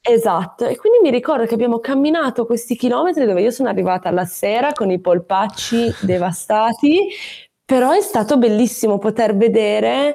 [0.00, 4.24] Esatto, e quindi mi ricordo che abbiamo camminato questi chilometri dove io sono arrivata alla
[4.24, 7.08] sera con i polpacci devastati,
[7.66, 10.14] però è stato bellissimo poter vedere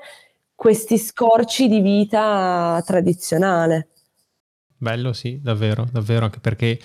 [0.55, 3.89] questi scorci di vita tradizionale.
[4.77, 6.79] Bello, sì, davvero, davvero, anche perché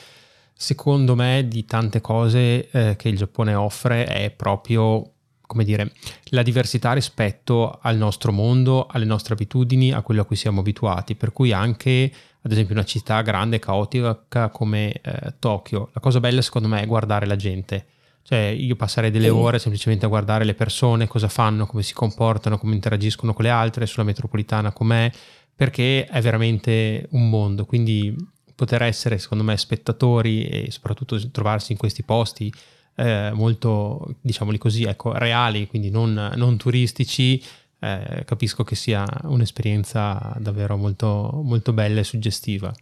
[0.53, 5.12] secondo me di tante cose eh, che il Giappone offre è proprio
[5.47, 5.93] come dire,
[6.31, 11.14] la diversità rispetto al nostro mondo, alle nostre abitudini, a quello a cui siamo abituati,
[11.14, 12.12] per cui anche
[12.43, 16.87] ad esempio una città grande, caotica come eh, Tokyo, la cosa bella secondo me è
[16.87, 17.87] guardare la gente.
[18.27, 22.59] Cioè io passerei delle ore semplicemente a guardare le persone, cosa fanno, come si comportano,
[22.59, 25.09] come interagiscono con le altre, sulla metropolitana com'è,
[25.55, 27.64] perché è veramente un mondo.
[27.64, 28.12] Quindi
[28.57, 32.53] poter essere, secondo me, spettatori e soprattutto trovarsi in questi posti
[32.97, 37.41] eh, molto, diciamoli così, ecco, reali, quindi non, non turistici,
[37.79, 42.74] eh, capisco che sia un'esperienza davvero molto, molto bella e suggestiva.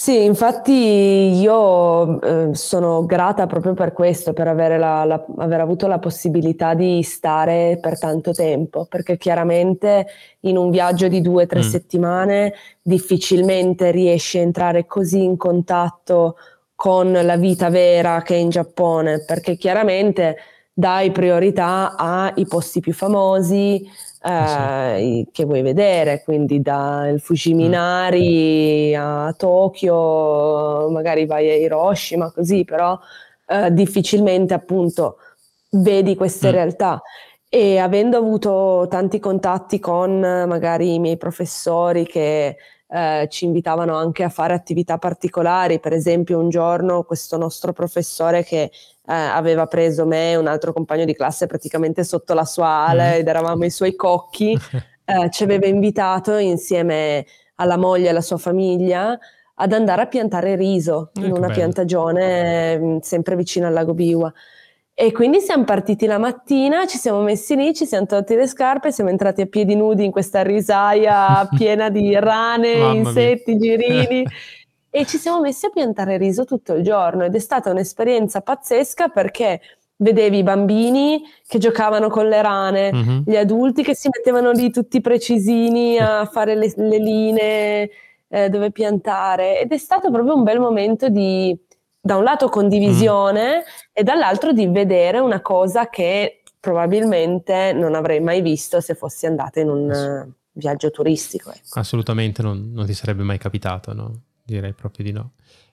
[0.00, 0.70] Sì, infatti
[1.40, 6.74] io eh, sono grata proprio per questo, per avere la, la, aver avuto la possibilità
[6.74, 10.06] di stare per tanto tempo, perché chiaramente
[10.42, 11.62] in un viaggio di due o tre mm.
[11.62, 16.36] settimane difficilmente riesci a entrare così in contatto
[16.76, 20.36] con la vita vera che è in Giappone, perché chiaramente
[20.72, 23.84] dai priorità ai posti più famosi,
[24.22, 29.00] eh, che vuoi vedere, quindi dal Fujiminari mm.
[29.00, 32.98] a Tokyo, magari vai a Hiroshima, così, però
[33.46, 35.18] eh, difficilmente appunto
[35.70, 36.52] vedi queste mm.
[36.52, 37.02] realtà.
[37.48, 42.56] E avendo avuto tanti contatti con magari i miei professori che
[42.90, 48.44] eh, ci invitavano anche a fare attività particolari, per esempio un giorno questo nostro professore
[48.44, 48.70] che
[49.08, 53.10] eh, aveva preso me e un altro compagno di classe praticamente sotto la sua ala
[53.10, 53.12] mm.
[53.14, 54.52] ed eravamo i suoi cocchi,
[55.04, 59.18] eh, ci aveva invitato insieme alla moglie e alla sua famiglia
[59.60, 61.54] ad andare a piantare riso in una bello.
[61.54, 64.32] piantagione mm, sempre vicino al lago Biwa.
[65.00, 68.90] E quindi siamo partiti la mattina, ci siamo messi lì, ci siamo tolti le scarpe,
[68.90, 74.24] siamo entrati a piedi nudi in questa risaia piena di rane, insetti, girini
[74.98, 79.08] e ci siamo messi a piantare riso tutto il giorno ed è stata un'esperienza pazzesca
[79.08, 79.60] perché
[79.98, 83.20] vedevi i bambini che giocavano con le rane, mm-hmm.
[83.24, 87.90] gli adulti che si mettevano lì tutti precisini a fare le, le linee
[88.26, 91.56] eh, dove piantare ed è stato proprio un bel momento di,
[92.00, 93.90] da un lato condivisione mm.
[93.92, 99.60] e dall'altro di vedere una cosa che probabilmente non avrei mai visto se fossi andata
[99.60, 101.50] in un uh, viaggio turistico.
[101.50, 101.78] Ecco.
[101.78, 104.22] Assolutamente non, non, ti sarebbe mai capitato, no?
[104.48, 105.32] Direi proprio di no.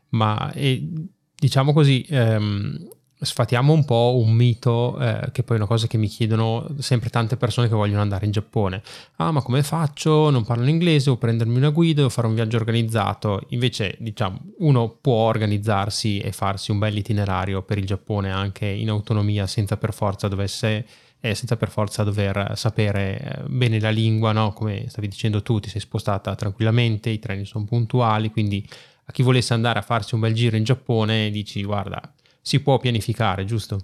[0.09, 0.87] Ma e,
[1.35, 5.97] diciamo così, ehm, sfatiamo un po' un mito, eh, che poi è una cosa che
[5.97, 8.81] mi chiedono sempre tante persone che vogliono andare in Giappone.
[9.15, 10.29] Ah, ma come faccio?
[10.29, 13.41] Non parlo inglese, o prendermi una guida, o fare un viaggio organizzato.
[13.49, 18.89] Invece, diciamo, uno può organizzarsi e farsi un bel itinerario per il Giappone anche in
[18.89, 20.85] autonomia, senza per forza dovesse
[21.29, 24.53] eh, senza per forza dover sapere eh, bene la lingua, no?
[24.53, 28.63] come stavi dicendo tu, ti sei spostata tranquillamente, i treni sono puntuali, quindi
[29.05, 31.99] a chi volesse andare a farsi un bel giro in Giappone dici guarda,
[32.41, 33.79] si può pianificare, giusto?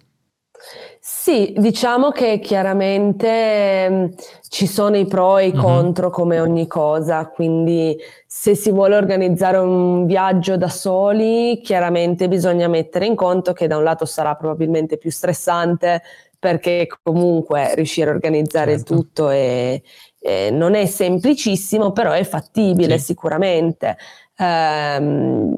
[1.00, 4.06] Sì, diciamo che chiaramente mh, mm,
[4.48, 5.60] ci sono i pro e i uh-huh.
[5.60, 12.68] contro come ogni cosa, quindi se si vuole organizzare un viaggio da soli, chiaramente bisogna
[12.68, 16.04] mettere in conto che da un lato sarà probabilmente più stressante
[16.42, 18.96] perché comunque riuscire a organizzare certo.
[18.96, 19.80] tutto è,
[20.20, 23.06] è, non è semplicissimo, però è fattibile sì.
[23.06, 23.96] sicuramente.
[24.38, 25.56] Ehm,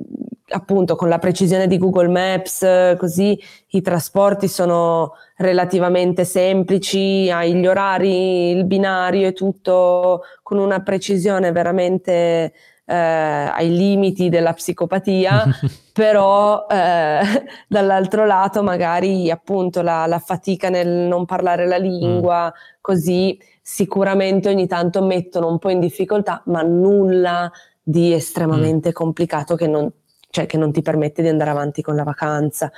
[0.49, 7.65] appunto con la precisione di Google Maps, così i trasporti sono relativamente semplici, hai gli
[7.65, 12.51] orari, il binario e tutto con una precisione veramente
[12.86, 15.45] eh, ai limiti della psicopatia,
[15.93, 17.21] però eh,
[17.67, 22.77] dall'altro lato magari appunto la, la, fatica nel non parlare la lingua, mm.
[22.81, 28.93] così sicuramente ogni tanto mettono un po' in difficoltà, ma nulla di estremamente mm.
[28.93, 29.89] complicato che non,
[30.29, 32.71] cioè, che non ti permette di andare avanti con la vacanza.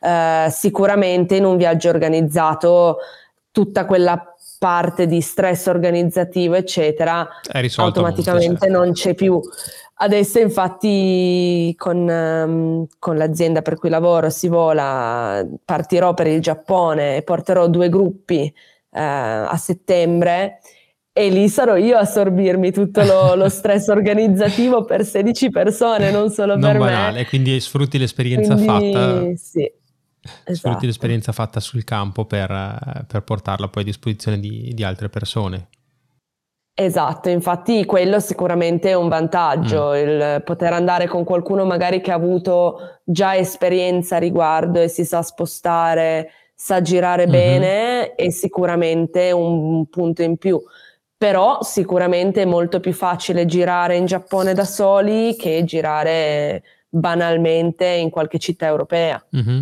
[0.00, 2.98] Eh, sicuramente in un viaggio organizzato
[3.52, 4.31] tutta quella
[4.62, 7.28] parte di stress organizzativo, eccetera,
[7.78, 8.78] automaticamente certo.
[8.78, 9.40] non c'è più.
[9.94, 17.16] Adesso infatti con, um, con, l'azienda per cui lavoro si vola, partirò per il Giappone
[17.16, 18.52] e porterò due gruppi
[18.90, 20.60] uh, a settembre
[21.12, 26.30] e lì sarò io a sorbirmi tutto lo, lo stress organizzativo per 16 persone, non
[26.30, 27.26] solo non per banale, me.
[27.26, 29.36] quindi sfrutti l'esperienza quindi, fatta.
[29.36, 29.72] Sì.
[30.22, 30.54] Esatto.
[30.54, 35.68] Sfrutti l'esperienza fatta sul campo per, per portarla poi a disposizione di, di, altre persone.
[36.74, 39.94] Esatto, infatti quello sicuramente è un vantaggio, mm.
[39.94, 45.04] il poter andare con qualcuno magari che ha avuto già esperienza a riguardo e si
[45.04, 47.32] sa spostare, sa girare mm-hmm.
[47.32, 50.62] bene, è sicuramente un punto in più
[51.22, 58.10] però sicuramente è molto più facile girare in Giappone da soli che girare banalmente in
[58.10, 59.24] qualche città europea.
[59.36, 59.60] Mm-hmm.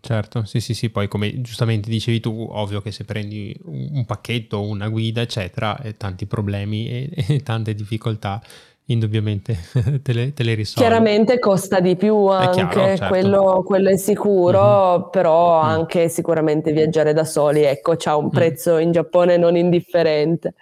[0.00, 4.62] Certo, sì, sì, sì, poi come giustamente dicevi tu, ovvio che se prendi un pacchetto,
[4.62, 8.42] una guida, eccetera, tanti problemi e, e tante difficoltà
[8.86, 9.56] indubbiamente
[10.02, 10.88] te le, te le risolve.
[10.88, 13.06] Chiaramente costa di più anche, chiaro, certo.
[13.06, 15.10] quello, quello, è sicuro, mm-hmm.
[15.10, 15.68] però mm.
[15.68, 18.30] anche sicuramente viaggiare da soli, ecco, c'ha un mm.
[18.30, 18.80] prezzo mm.
[18.80, 20.54] in Giappone non indifferente.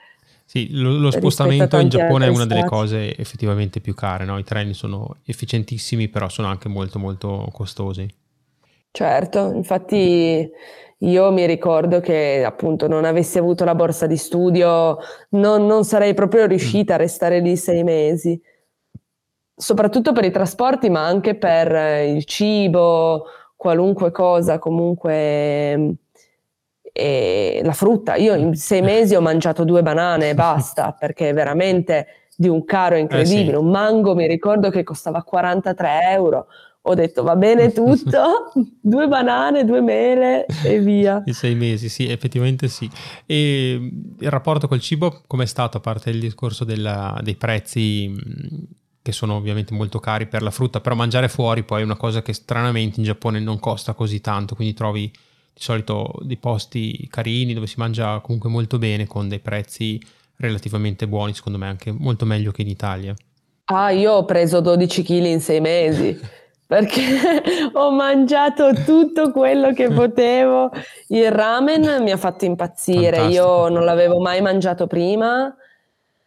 [0.45, 4.39] Sì, lo, lo spostamento in Giappone è una delle cose effettivamente più care, no?
[4.39, 8.09] i treni sono efficientissimi, però sono anche molto molto costosi.
[8.91, 10.51] Certo, infatti
[11.01, 14.99] io mi ricordo che appunto non avessi avuto la borsa di studio,
[15.30, 18.41] non, non sarei proprio riuscita a restare lì sei mesi,
[19.55, 23.26] soprattutto per i trasporti, ma anche per il cibo,
[23.57, 25.97] qualunque cosa, comunque
[26.93, 28.16] e la frutta.
[28.16, 32.97] Io in sei mesi ho mangiato due banane e basta, perché veramente di un caro
[32.97, 33.51] incredibile.
[33.51, 33.64] Eh sì.
[33.64, 36.47] Un mango mi ricordo che costava 43 euro
[36.80, 41.22] ho detto va bene tutto, due banane, due mele e via.
[41.26, 42.88] In sei mesi, sì, effettivamente sì.
[43.26, 43.72] E
[44.18, 48.14] il rapporto col cibo com'è stato, a parte il discorso della, dei prezzi
[49.02, 52.20] che sono ovviamente molto cari per la frutta, però mangiare fuori poi è una cosa
[52.20, 57.54] che stranamente in Giappone non costa così tanto, quindi trovi di solito dei posti carini
[57.54, 60.00] dove si mangia comunque molto bene con dei prezzi
[60.36, 63.14] relativamente buoni, secondo me anche molto meglio che in Italia.
[63.64, 66.18] Ah, io ho preso 12 kg in sei mesi
[66.68, 67.00] perché
[67.72, 70.70] ho mangiato tutto quello che potevo.
[71.08, 73.42] Il ramen mi ha fatto impazzire, Fantastico.
[73.42, 75.56] io non l'avevo mai mangiato prima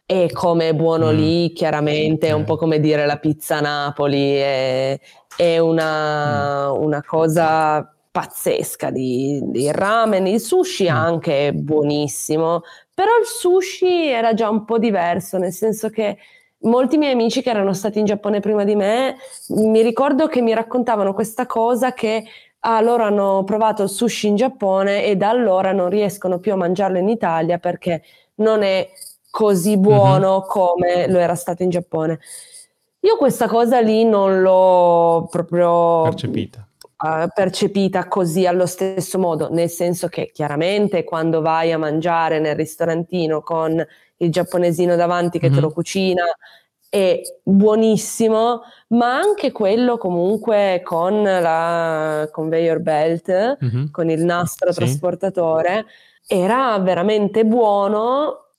[0.04, 1.16] e come è buono mm.
[1.16, 4.98] lì, chiaramente, è un po' come dire la pizza Napoli, è,
[5.36, 6.82] è una, mm.
[6.82, 10.26] una, cosa pazzesca di, di, ramen.
[10.26, 10.94] Il sushi mm.
[10.94, 12.62] anche è buonissimo,
[12.92, 16.18] però il sushi era già un po' diverso, nel senso che
[16.62, 19.16] molti miei amici che erano stati in Giappone prima di me,
[19.48, 22.24] mi ricordo che mi raccontavano questa cosa che
[22.60, 26.56] ah, loro hanno provato il sushi in Giappone e da allora non riescono più a
[26.56, 28.02] mangiarlo in Italia perché
[28.36, 28.88] non è
[29.30, 30.48] così buono mm-hmm.
[30.48, 32.18] come lo era stato in Giappone.
[33.00, 36.66] Io questa cosa lì non l'ho proprio percepita.
[37.02, 42.54] Uh, percepita così allo stesso modo, nel senso che chiaramente quando vai a mangiare nel
[42.54, 43.84] ristorantino con
[44.22, 45.54] il giapponesino davanti che mm-hmm.
[45.54, 45.74] te lo mhm.
[45.74, 46.24] cucina,
[46.88, 53.86] è buonissimo, ma anche quello comunque con la conveyor belt, mm-hmm.
[53.90, 54.80] con il nastro sì.
[54.80, 55.86] trasportatore,
[56.26, 58.50] era veramente buono,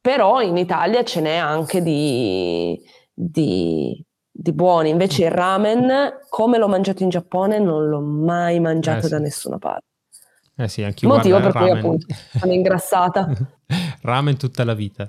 [0.00, 2.80] però in Italia ce n'è anche di,
[3.12, 4.88] di, di buoni.
[4.88, 9.10] Invece il ramen, come l'ho mangiato in Giappone, non l'ho mai mangiato eh, sì.
[9.10, 9.86] da nessuna parte.
[10.56, 12.06] Eh sì, anche Motivo per cui appunto
[12.38, 13.28] sono ingrassata.
[14.04, 15.08] ramen tutta la vita.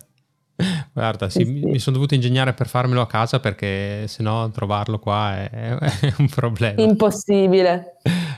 [0.93, 1.51] Guarda, sì, sì.
[1.51, 6.29] mi sono dovuto ingegnare per farmelo a casa perché sennò trovarlo qua è, è un
[6.29, 6.81] problema.
[6.81, 7.97] Impossibile.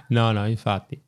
[0.10, 1.00] No, no, infatti.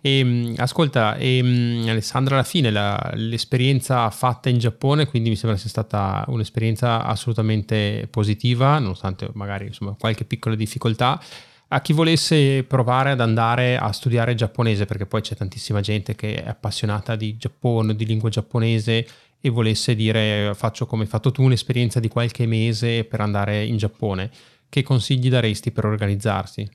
[0.00, 5.36] E, ehm, ascolta, e, ehm, Alessandra, alla fine la, l'esperienza fatta in Giappone, quindi mi
[5.36, 11.20] sembra sia stata un'esperienza assolutamente positiva, nonostante magari insomma, qualche piccola difficoltà
[11.68, 16.42] a chi volesse provare ad andare a studiare giapponese, perché poi c'è tantissima gente che
[16.42, 19.06] è appassionata di Giappone, di lingua giapponese
[19.40, 23.76] e volesse dire faccio come hai fatto tu un'esperienza di qualche mese per andare in
[23.76, 24.30] Giappone,
[24.68, 26.68] che consigli daresti per organizzarsi?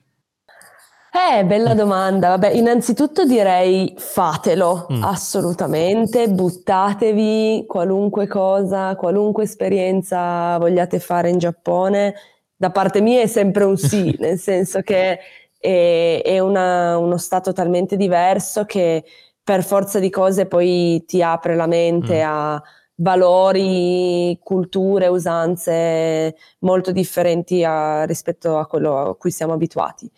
[1.16, 2.30] Eh, bella domanda.
[2.30, 5.04] Vabbè, innanzitutto direi fatelo, mm.
[5.04, 12.16] assolutamente, buttatevi qualunque cosa, qualunque esperienza vogliate fare in Giappone
[12.64, 15.20] da parte mia è sempre un sì, nel senso che
[15.60, 19.04] è, è una, uno stato talmente diverso che
[19.44, 22.26] per forza di cose poi ti apre la mente mm.
[22.26, 22.64] a
[22.96, 30.10] valori, culture, usanze molto differenti a, rispetto a quello a cui siamo abituati.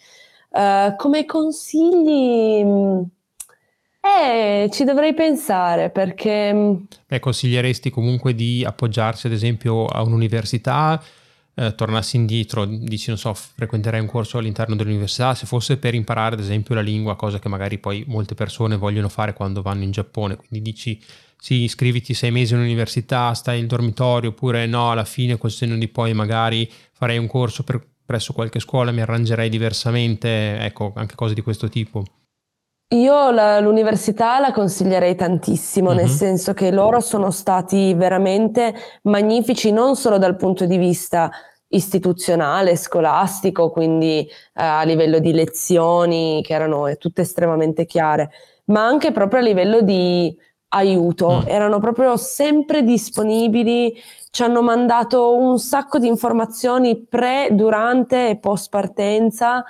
[0.50, 3.02] Uh, come consigli, mm,
[4.02, 6.78] eh, ci dovrei pensare perché...
[7.08, 11.02] Beh, consiglieresti comunque di appoggiarsi ad esempio a un'università
[11.56, 16.36] eh, tornassi indietro, dici non so, frequenterei un corso all'interno dell'università, se fosse per imparare
[16.36, 19.92] ad esempio la lingua, cosa che magari poi molte persone vogliono fare quando vanno in
[19.92, 21.02] Giappone, quindi dici
[21.38, 25.88] sì, iscriviti sei mesi all'università, stai in dormitorio, oppure no, alla fine col senno di
[25.88, 31.34] poi magari farei un corso per, presso qualche scuola, mi arrangerei diversamente, ecco, anche cose
[31.34, 32.04] di questo tipo.
[32.90, 35.96] Io la, l'università la consiglierei tantissimo, uh-huh.
[35.96, 36.12] nel mhm.
[36.12, 41.32] senso che loro sono stati veramente magnifici non solo dal punto di vista
[41.70, 48.30] istituzionale, scolastico, quindi eh, a livello di lezioni che erano eh, tutte estremamente chiare,
[48.66, 50.34] ma anche proprio a livello di
[50.70, 51.48] aiuto, mm.
[51.48, 53.94] erano proprio sempre disponibili,
[54.30, 59.64] ci hanno mandato un sacco di informazioni pre, durante e post partenza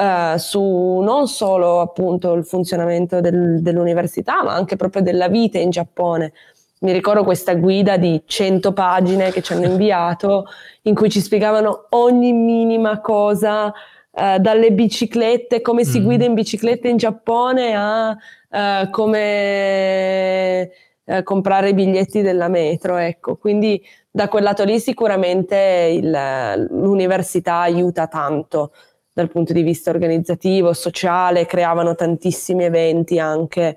[0.00, 5.68] eh, su non solo appunto il funzionamento del, dell'università, ma anche proprio della vita in
[5.68, 6.32] Giappone.
[6.80, 10.46] Mi ricordo questa guida di 100 pagine che ci hanno inviato
[10.82, 13.70] in cui ci spiegavano ogni minima cosa,
[14.12, 16.04] eh, dalle biciclette, come si mm.
[16.04, 18.16] guida in bicicletta in Giappone a
[18.50, 20.70] eh, come
[21.04, 23.36] eh, comprare i biglietti della metro, ecco.
[23.36, 28.72] Quindi da quel lato lì sicuramente il, l'università aiuta tanto
[29.12, 33.76] dal punto di vista organizzativo, sociale, creavano tantissimi eventi anche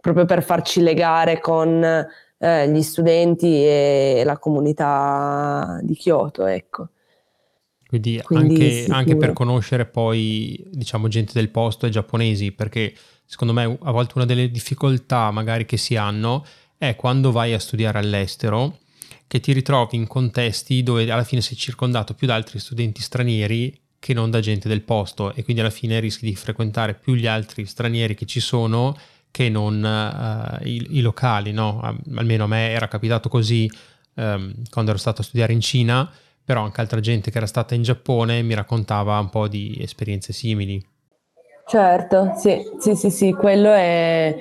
[0.00, 2.06] proprio per farci legare con
[2.38, 6.88] eh, gli studenti e la comunità di Kyoto, ecco.
[7.88, 12.92] Quindi, Quindi anche, anche, per conoscere poi, diciamo, gente del posto e giapponesi, perché
[13.24, 16.44] secondo me a volte una delle difficoltà magari che si hanno
[16.76, 18.78] è quando vai a studiare all'estero,
[19.26, 23.87] che ti ritrovi in contesti dove alla fine sei circondato più da altri studenti stranieri
[23.98, 27.26] che non da gente del posto e quindi alla fine rischi di frequentare più gli
[27.26, 28.96] altri stranieri che ci sono
[29.30, 31.80] che non uh, i, i, locali, no?
[32.16, 33.70] Almeno a me era capitato così
[34.14, 36.10] um, quando ero stato a studiare in Cina,
[36.44, 40.32] però anche altra gente che era stata in Giappone mi raccontava un po' di esperienze
[40.32, 40.84] simili.
[41.66, 44.34] Certo, sì, sì, sì, sì quello è,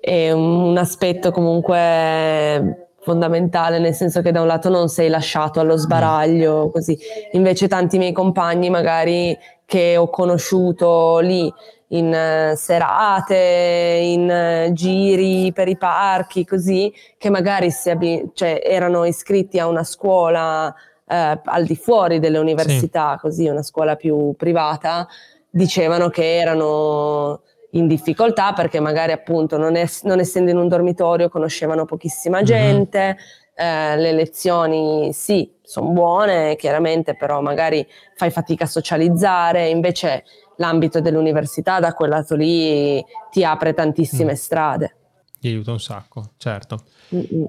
[0.00, 5.76] è un aspetto comunque fondamentale, nel senso che da un lato non sei lasciato allo
[5.76, 6.70] sbaraglio, mm.
[6.70, 6.98] così.
[7.32, 9.36] Invece tanti miei compagni magari
[9.66, 11.52] che ho conosciuto lì
[11.88, 19.04] in uh, serate, in uh, giri per i parchi, così, che magari abbi- cioè, erano
[19.04, 21.04] iscritti a una scuola uh,
[21.44, 23.20] al di fuori delle università, sì.
[23.20, 25.06] così, una scuola più privata,
[25.50, 27.42] dicevano che erano
[27.74, 32.44] in difficoltà perché magari appunto non, es- non essendo in un dormitorio conoscevano pochissima mhm.
[32.44, 33.68] gente, mm-hmm.
[33.68, 40.24] eh, le lezioni sì, sono buone chiaramente, però magari fai fatica a socializzare, invece
[40.56, 44.36] l'ambito dell'università da quel lato lì ti apre tantissime mm.
[44.36, 44.96] strade.
[45.40, 46.78] Ti aiuta un sacco, certo.
[47.14, 47.46] Mm-mm.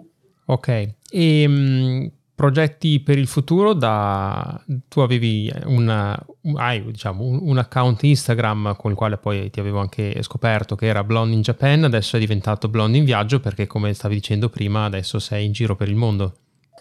[0.48, 6.16] Ok, e ehm, progetti per il futuro da tu avevi una,
[6.58, 10.88] hai, diciamo, un, un, account Instagram con il quale poi ti avevo anche scoperto che
[10.88, 14.84] era Blonde in Japan adesso è diventato Blonde in viaggio perché come stavi dicendo prima
[14.84, 16.34] adesso sei in giro per il mondo.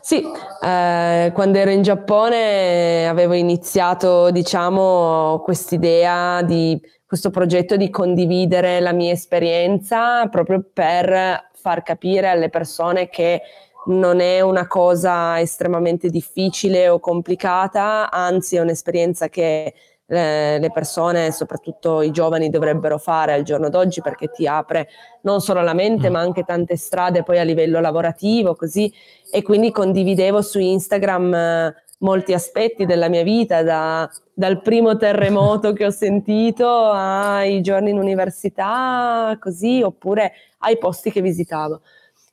[0.02, 0.22] Sì,
[0.62, 8.92] eh, quando ero in Giappone avevo iniziato, diciamo, quest'idea di questo progetto di condividere la
[8.92, 13.40] mia esperienza proprio per far capire alle persone che
[13.87, 19.74] non è una cosa estremamente difficile o complicata, anzi è un'esperienza che
[20.07, 24.89] eh, le persone, soprattutto i giovani, dovrebbero fare al giorno d'oggi perché ti apre
[25.22, 26.12] non solo la mente, mm.
[26.12, 28.93] ma anche tante strade poi a livello lavorativo, così.
[29.30, 35.72] E quindi condividevo su Instagram eh, molti aspetti della mia vita, da, dal primo terremoto
[35.72, 41.80] che ho sentito ai giorni in università, così, oppure ai posti che visitavo.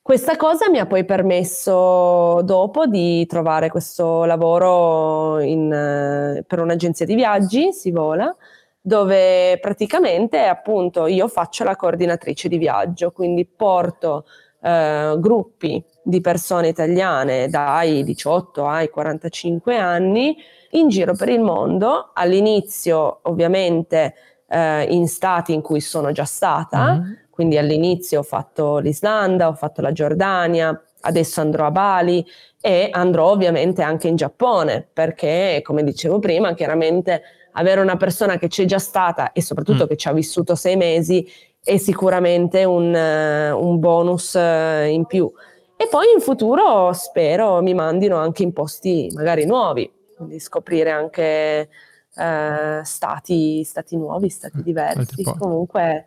[0.04, 7.06] Questa cosa mi ha poi permesso dopo di trovare questo lavoro in, eh, per un'agenzia
[7.06, 8.36] di viaggi, si vola,
[8.82, 14.26] dove praticamente appunto io faccio la coordinatrice di viaggio, quindi porto
[14.60, 20.36] eh, gruppi di persone italiane dai 18 ai 45 anni
[20.72, 24.16] in giro per il mondo, all'inizio ovviamente
[24.48, 29.56] eh, in stati in cui sono già stata, mm-hmm quindi all'inizio ho fatto l'Islanda, ho
[29.56, 32.24] fatto la Giordania, adesso andrò a Bali
[32.62, 37.24] e andrò ovviamente anche in Giappone perché, come dicevo prima, chiaramente
[37.54, 39.88] avere una persona che c'è già stata e soprattutto mm.
[39.88, 41.28] che ci ha vissuto sei mesi
[41.64, 45.32] è sicuramente un, un bonus eh, in più.
[45.76, 51.70] E poi in futuro spero mi mandino anche in posti magari nuovi, quindi scoprire anche
[52.16, 55.24] eh, stati, stati nuovi, stati mm, diversi.
[55.24, 56.06] Comunque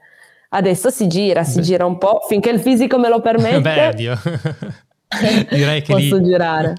[0.50, 1.64] Adesso si gira, si Beh.
[1.64, 3.60] gira un po', finché il fisico me lo permette.
[3.60, 4.18] Beh, Dio.
[5.50, 6.74] Direi che posso lì, girare.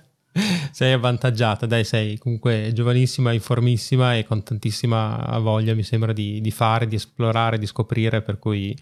[0.71, 6.51] sei avvantaggiata, dai, sei comunque giovanissima, informissima e con tantissima voglia, mi sembra, di, di
[6.51, 8.77] fare, di esplorare, di scoprire, per cui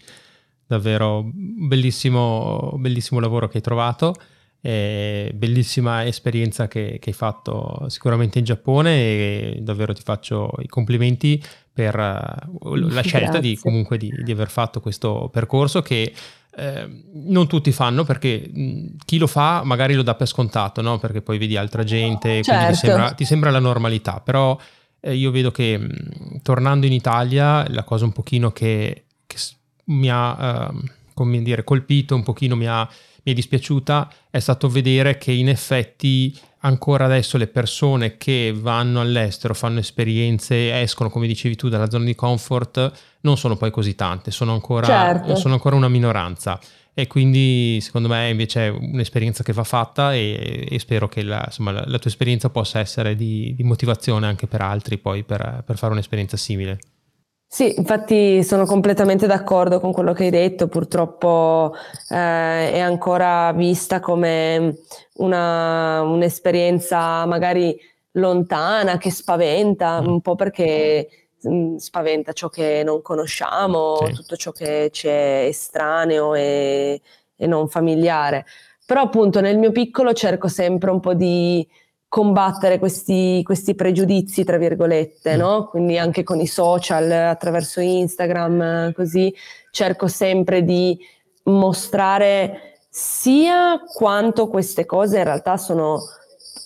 [0.66, 4.14] davvero bellissimo, bellissimo lavoro che hai trovato.
[4.66, 11.42] Bellissima esperienza che, che, hai fatto sicuramente in Giappone e davvero ti faccio i complimenti
[11.70, 16.14] per uh, la scelta di, comunque di, di, aver fatto questo percorso che
[16.56, 20.98] eh, non tutti fanno perché mh, chi lo fa magari lo dà per scontato, no?
[20.98, 22.70] perché poi vedi altra gente, certo.
[22.70, 24.56] ti, sembra, ti, sembra, la normalità, però
[25.00, 29.36] eh, io vedo che mh, tornando in Italia la cosa un pochino che, che
[29.86, 32.88] mi ha uh, come dire, colpito, un pochino mi ha,
[33.24, 39.00] mi è dispiaciuta, è stato vedere che in effetti ancora adesso le persone che vanno
[39.00, 43.94] all'estero, fanno esperienze, escono, come dicevi tu, dalla zona di comfort, non sono poi così
[43.94, 45.36] tante, sono ancora, certo.
[45.36, 46.58] sono ancora una minoranza.
[46.96, 51.42] E quindi secondo me invece è un'esperienza che va fatta e, e spero che la,
[51.44, 55.64] insomma, la, la, tua esperienza possa essere di, di, motivazione anche per altri poi per,
[55.66, 56.78] per fare un'esperienza simile.
[57.54, 61.72] Sì, infatti sono completamente d'accordo con quello che hai detto, purtroppo
[62.08, 64.78] eh, è ancora vista come
[65.18, 67.78] una, un'esperienza magari
[68.14, 70.06] lontana, che spaventa, mm.
[70.08, 71.08] un po' perché
[71.42, 74.14] mh, mm, spaventa ciò che non conosciamo, sì.
[74.14, 77.00] tutto ciò che ci è estraneo e,
[77.36, 78.46] e non familiare.
[78.84, 81.64] Però appunto nel mio piccolo cerco sempre un po' di
[82.14, 85.38] combattere questi, questi pregiudizi, tra virgolette, mm.
[85.38, 85.66] no?
[85.66, 89.34] Quindi anche con i social, attraverso Instagram, così
[89.72, 90.96] cerco sempre di
[91.46, 95.98] mostrare sia quanto queste cose in realtà sono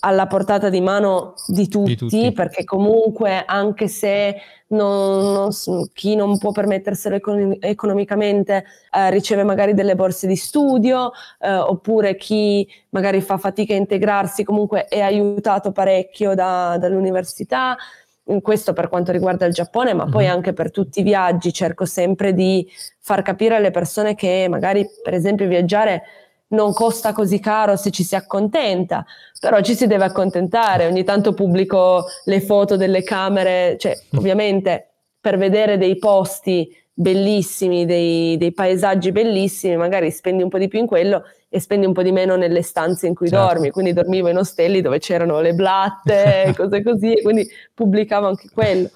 [0.01, 2.31] alla portata di mano di tutti, di tutti.
[2.31, 4.35] perché comunque anche se
[4.69, 11.11] non, non, chi non può permetterselo econ- economicamente eh, riceve magari delle borse di studio,
[11.39, 17.77] eh, oppure chi magari fa fatica a integrarsi comunque è aiutato parecchio da, dall'università.
[18.43, 20.11] Questo per quanto riguarda il Giappone, ma mm-hmm.
[20.11, 20.31] poi mhm.
[20.31, 22.67] anche per tutti i viaggi cerco sempre di
[22.99, 26.03] far capire alle persone che magari, per esempio, viaggiare
[26.49, 29.05] non costa così caro se ci si accontenta,
[29.39, 30.85] però ci si deve accontentare.
[30.85, 34.17] Ogni tanto pubblico le foto delle camere, cioè mm.
[34.17, 34.89] ovviamente
[35.19, 40.79] per vedere dei posti bellissimi, dei, dei, paesaggi bellissimi, magari spendi un po' di più
[40.79, 43.45] in quello e spendi un po' di meno nelle stanze in cui certo.
[43.45, 43.71] dormi.
[43.71, 48.89] Quindi dormivo in ostelli dove c'erano le blatte, cose così, e quindi pubblicavo anche quello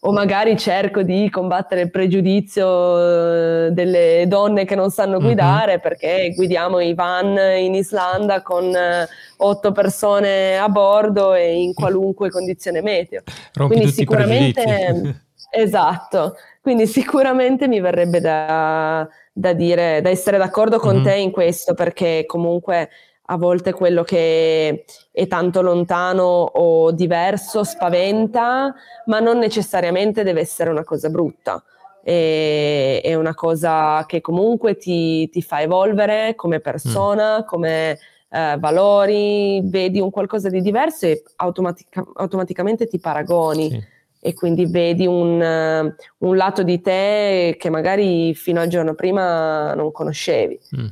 [0.00, 5.24] o magari cerco di combattere il pregiudizio eh, delle donne che non sanno mhm.
[5.24, 5.80] guidare mm-hmm.
[5.80, 12.30] perché guidiamo i van in Islanda con eh, otto persone a bordo e in qualunque
[12.30, 13.22] condizione meteo.
[13.54, 16.36] Rompi Quindi sicuramente esatto.
[16.60, 21.04] Quindi sicuramente mi verrebbe da, da dire, da essere d'accordo con mm-hmm.
[21.04, 22.90] te in questo perché comunque
[23.30, 28.74] a volte quello che è tanto lontano o diverso spaventa,
[29.06, 31.62] ma non necessariamente deve essere una cosa brutta.
[32.02, 37.44] E, è una cosa che comunque ti, ti fa evolvere come persona, mm.
[37.44, 37.98] come
[38.30, 43.70] eh, valori, vedi un qualcosa di diverso e automatica- automaticamente ti paragoni.
[43.70, 43.96] Sì.
[44.20, 49.92] E quindi vedi un, un, lato di te che magari fino al giorno prima non
[49.92, 50.58] conoscevi.
[50.76, 50.86] Mm.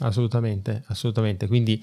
[0.00, 1.46] Assolutamente, assolutamente.
[1.46, 1.80] Quindi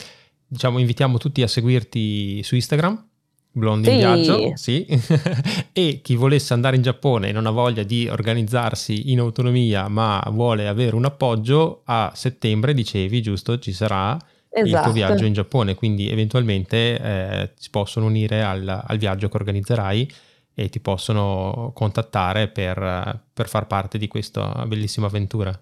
[0.47, 3.07] diciamo invitiamo tutti a seguirti su Instagram,
[3.51, 3.93] Blondi sì.
[3.93, 4.85] in viaggio, sì.
[5.71, 10.21] e chi volesse andare in Giappone e non ha voglia di organizzarsi in autonomia, ma
[10.31, 14.17] vuole avere un appoggio, a settembre, dicevi, giusto, ci sarà
[14.49, 14.65] esatto.
[14.65, 14.91] il tuo esatto.
[14.91, 20.11] viaggio in Giappone, quindi eventualmente eh, si possono unire al, al, viaggio che organizzerai
[20.53, 25.57] e ti possono contattare per, per far parte di questa bellissima avventura.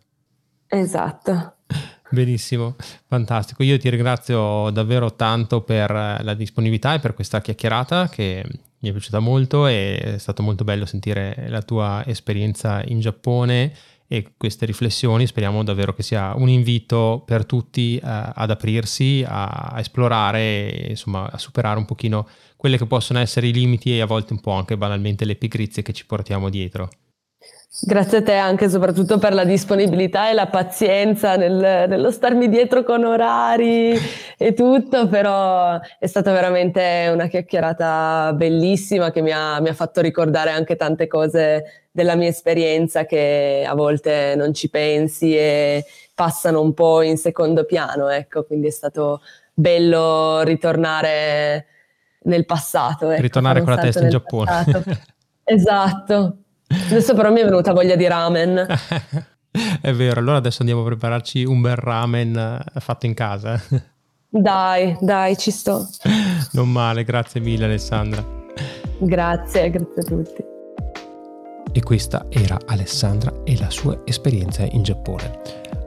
[0.68, 1.58] Esatto.
[2.10, 2.76] Benissimo,
[3.08, 3.64] fantastico.
[3.64, 8.44] Io ti ringrazio davvero tanto per la disponibilità e per questa chiacchierata che
[8.80, 13.74] mi è piaciuta molto è stato molto bello sentire la tua esperienza in Giappone
[14.08, 15.26] e queste riflessioni.
[15.26, 21.30] Speriamo davvero che sia un invito per tutti uh, ad aprirsi, a, a esplorare insomma
[21.32, 22.28] a superare un pochino
[22.58, 25.82] quelle che possono essere i limiti e a volte un po' anche banalmente le pigrizie
[25.82, 26.90] che ci portiamo dietro.
[27.82, 32.84] Grazie a te anche soprattutto per la disponibilità e la pazienza nel, nello starmi dietro
[32.84, 33.98] con orari
[34.38, 40.02] e tutto, però è stata veramente una chiacchierata bellissima che mi ha, mi ha fatto
[40.02, 46.62] ricordare anche tante cose della mia esperienza che a volte non ci pensi e passano
[46.62, 49.22] un po' in secondo piano, ecco, quindi è stato
[49.52, 51.66] bello ritornare
[52.26, 53.10] nel passato.
[53.10, 54.64] Ecco, ritornare con la testa in Giappone.
[55.44, 56.38] esatto.
[56.90, 58.66] Adesso però mi è venuta voglia di ramen.
[59.82, 63.62] è vero, allora adesso andiamo a prepararci un bel ramen eh, fatto in casa.
[64.36, 65.88] Dai, dai, ci sto.
[66.54, 68.26] non male, grazie mille Alessandra.
[68.98, 70.44] Grazie, grazie a tutti.
[71.72, 75.40] E questa era Alessandra e la sua esperienza in Giappone.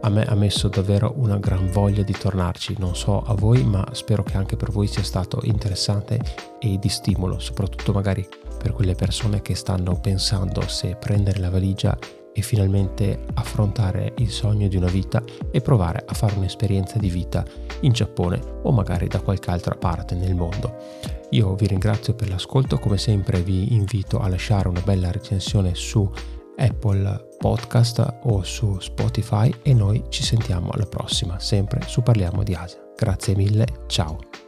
[0.03, 3.84] A me ha messo davvero una gran voglia di tornarci, non so a voi, ma
[3.93, 6.20] spero che anche per voi sia stato interessante
[6.61, 8.24] e di stimolo, soprattutto magari
[8.66, 11.96] per quelle persone che stanno pensando se prendere la valigia
[12.32, 17.44] e finalmente affrontare il sogno di una vita e provare a fare un'esperienza di vita
[17.82, 20.78] in Giappone o magari da qualche altra parte nel mondo.
[21.30, 26.10] Io vi ringrazio per l'ascolto, come sempre vi invito a lasciare una bella recensione su
[26.56, 32.52] Apple Podcast o su Spotify e noi ci sentiamo alla prossima, sempre su Parliamo di
[32.52, 32.80] Asia.
[32.96, 34.45] Grazie mille, ciao!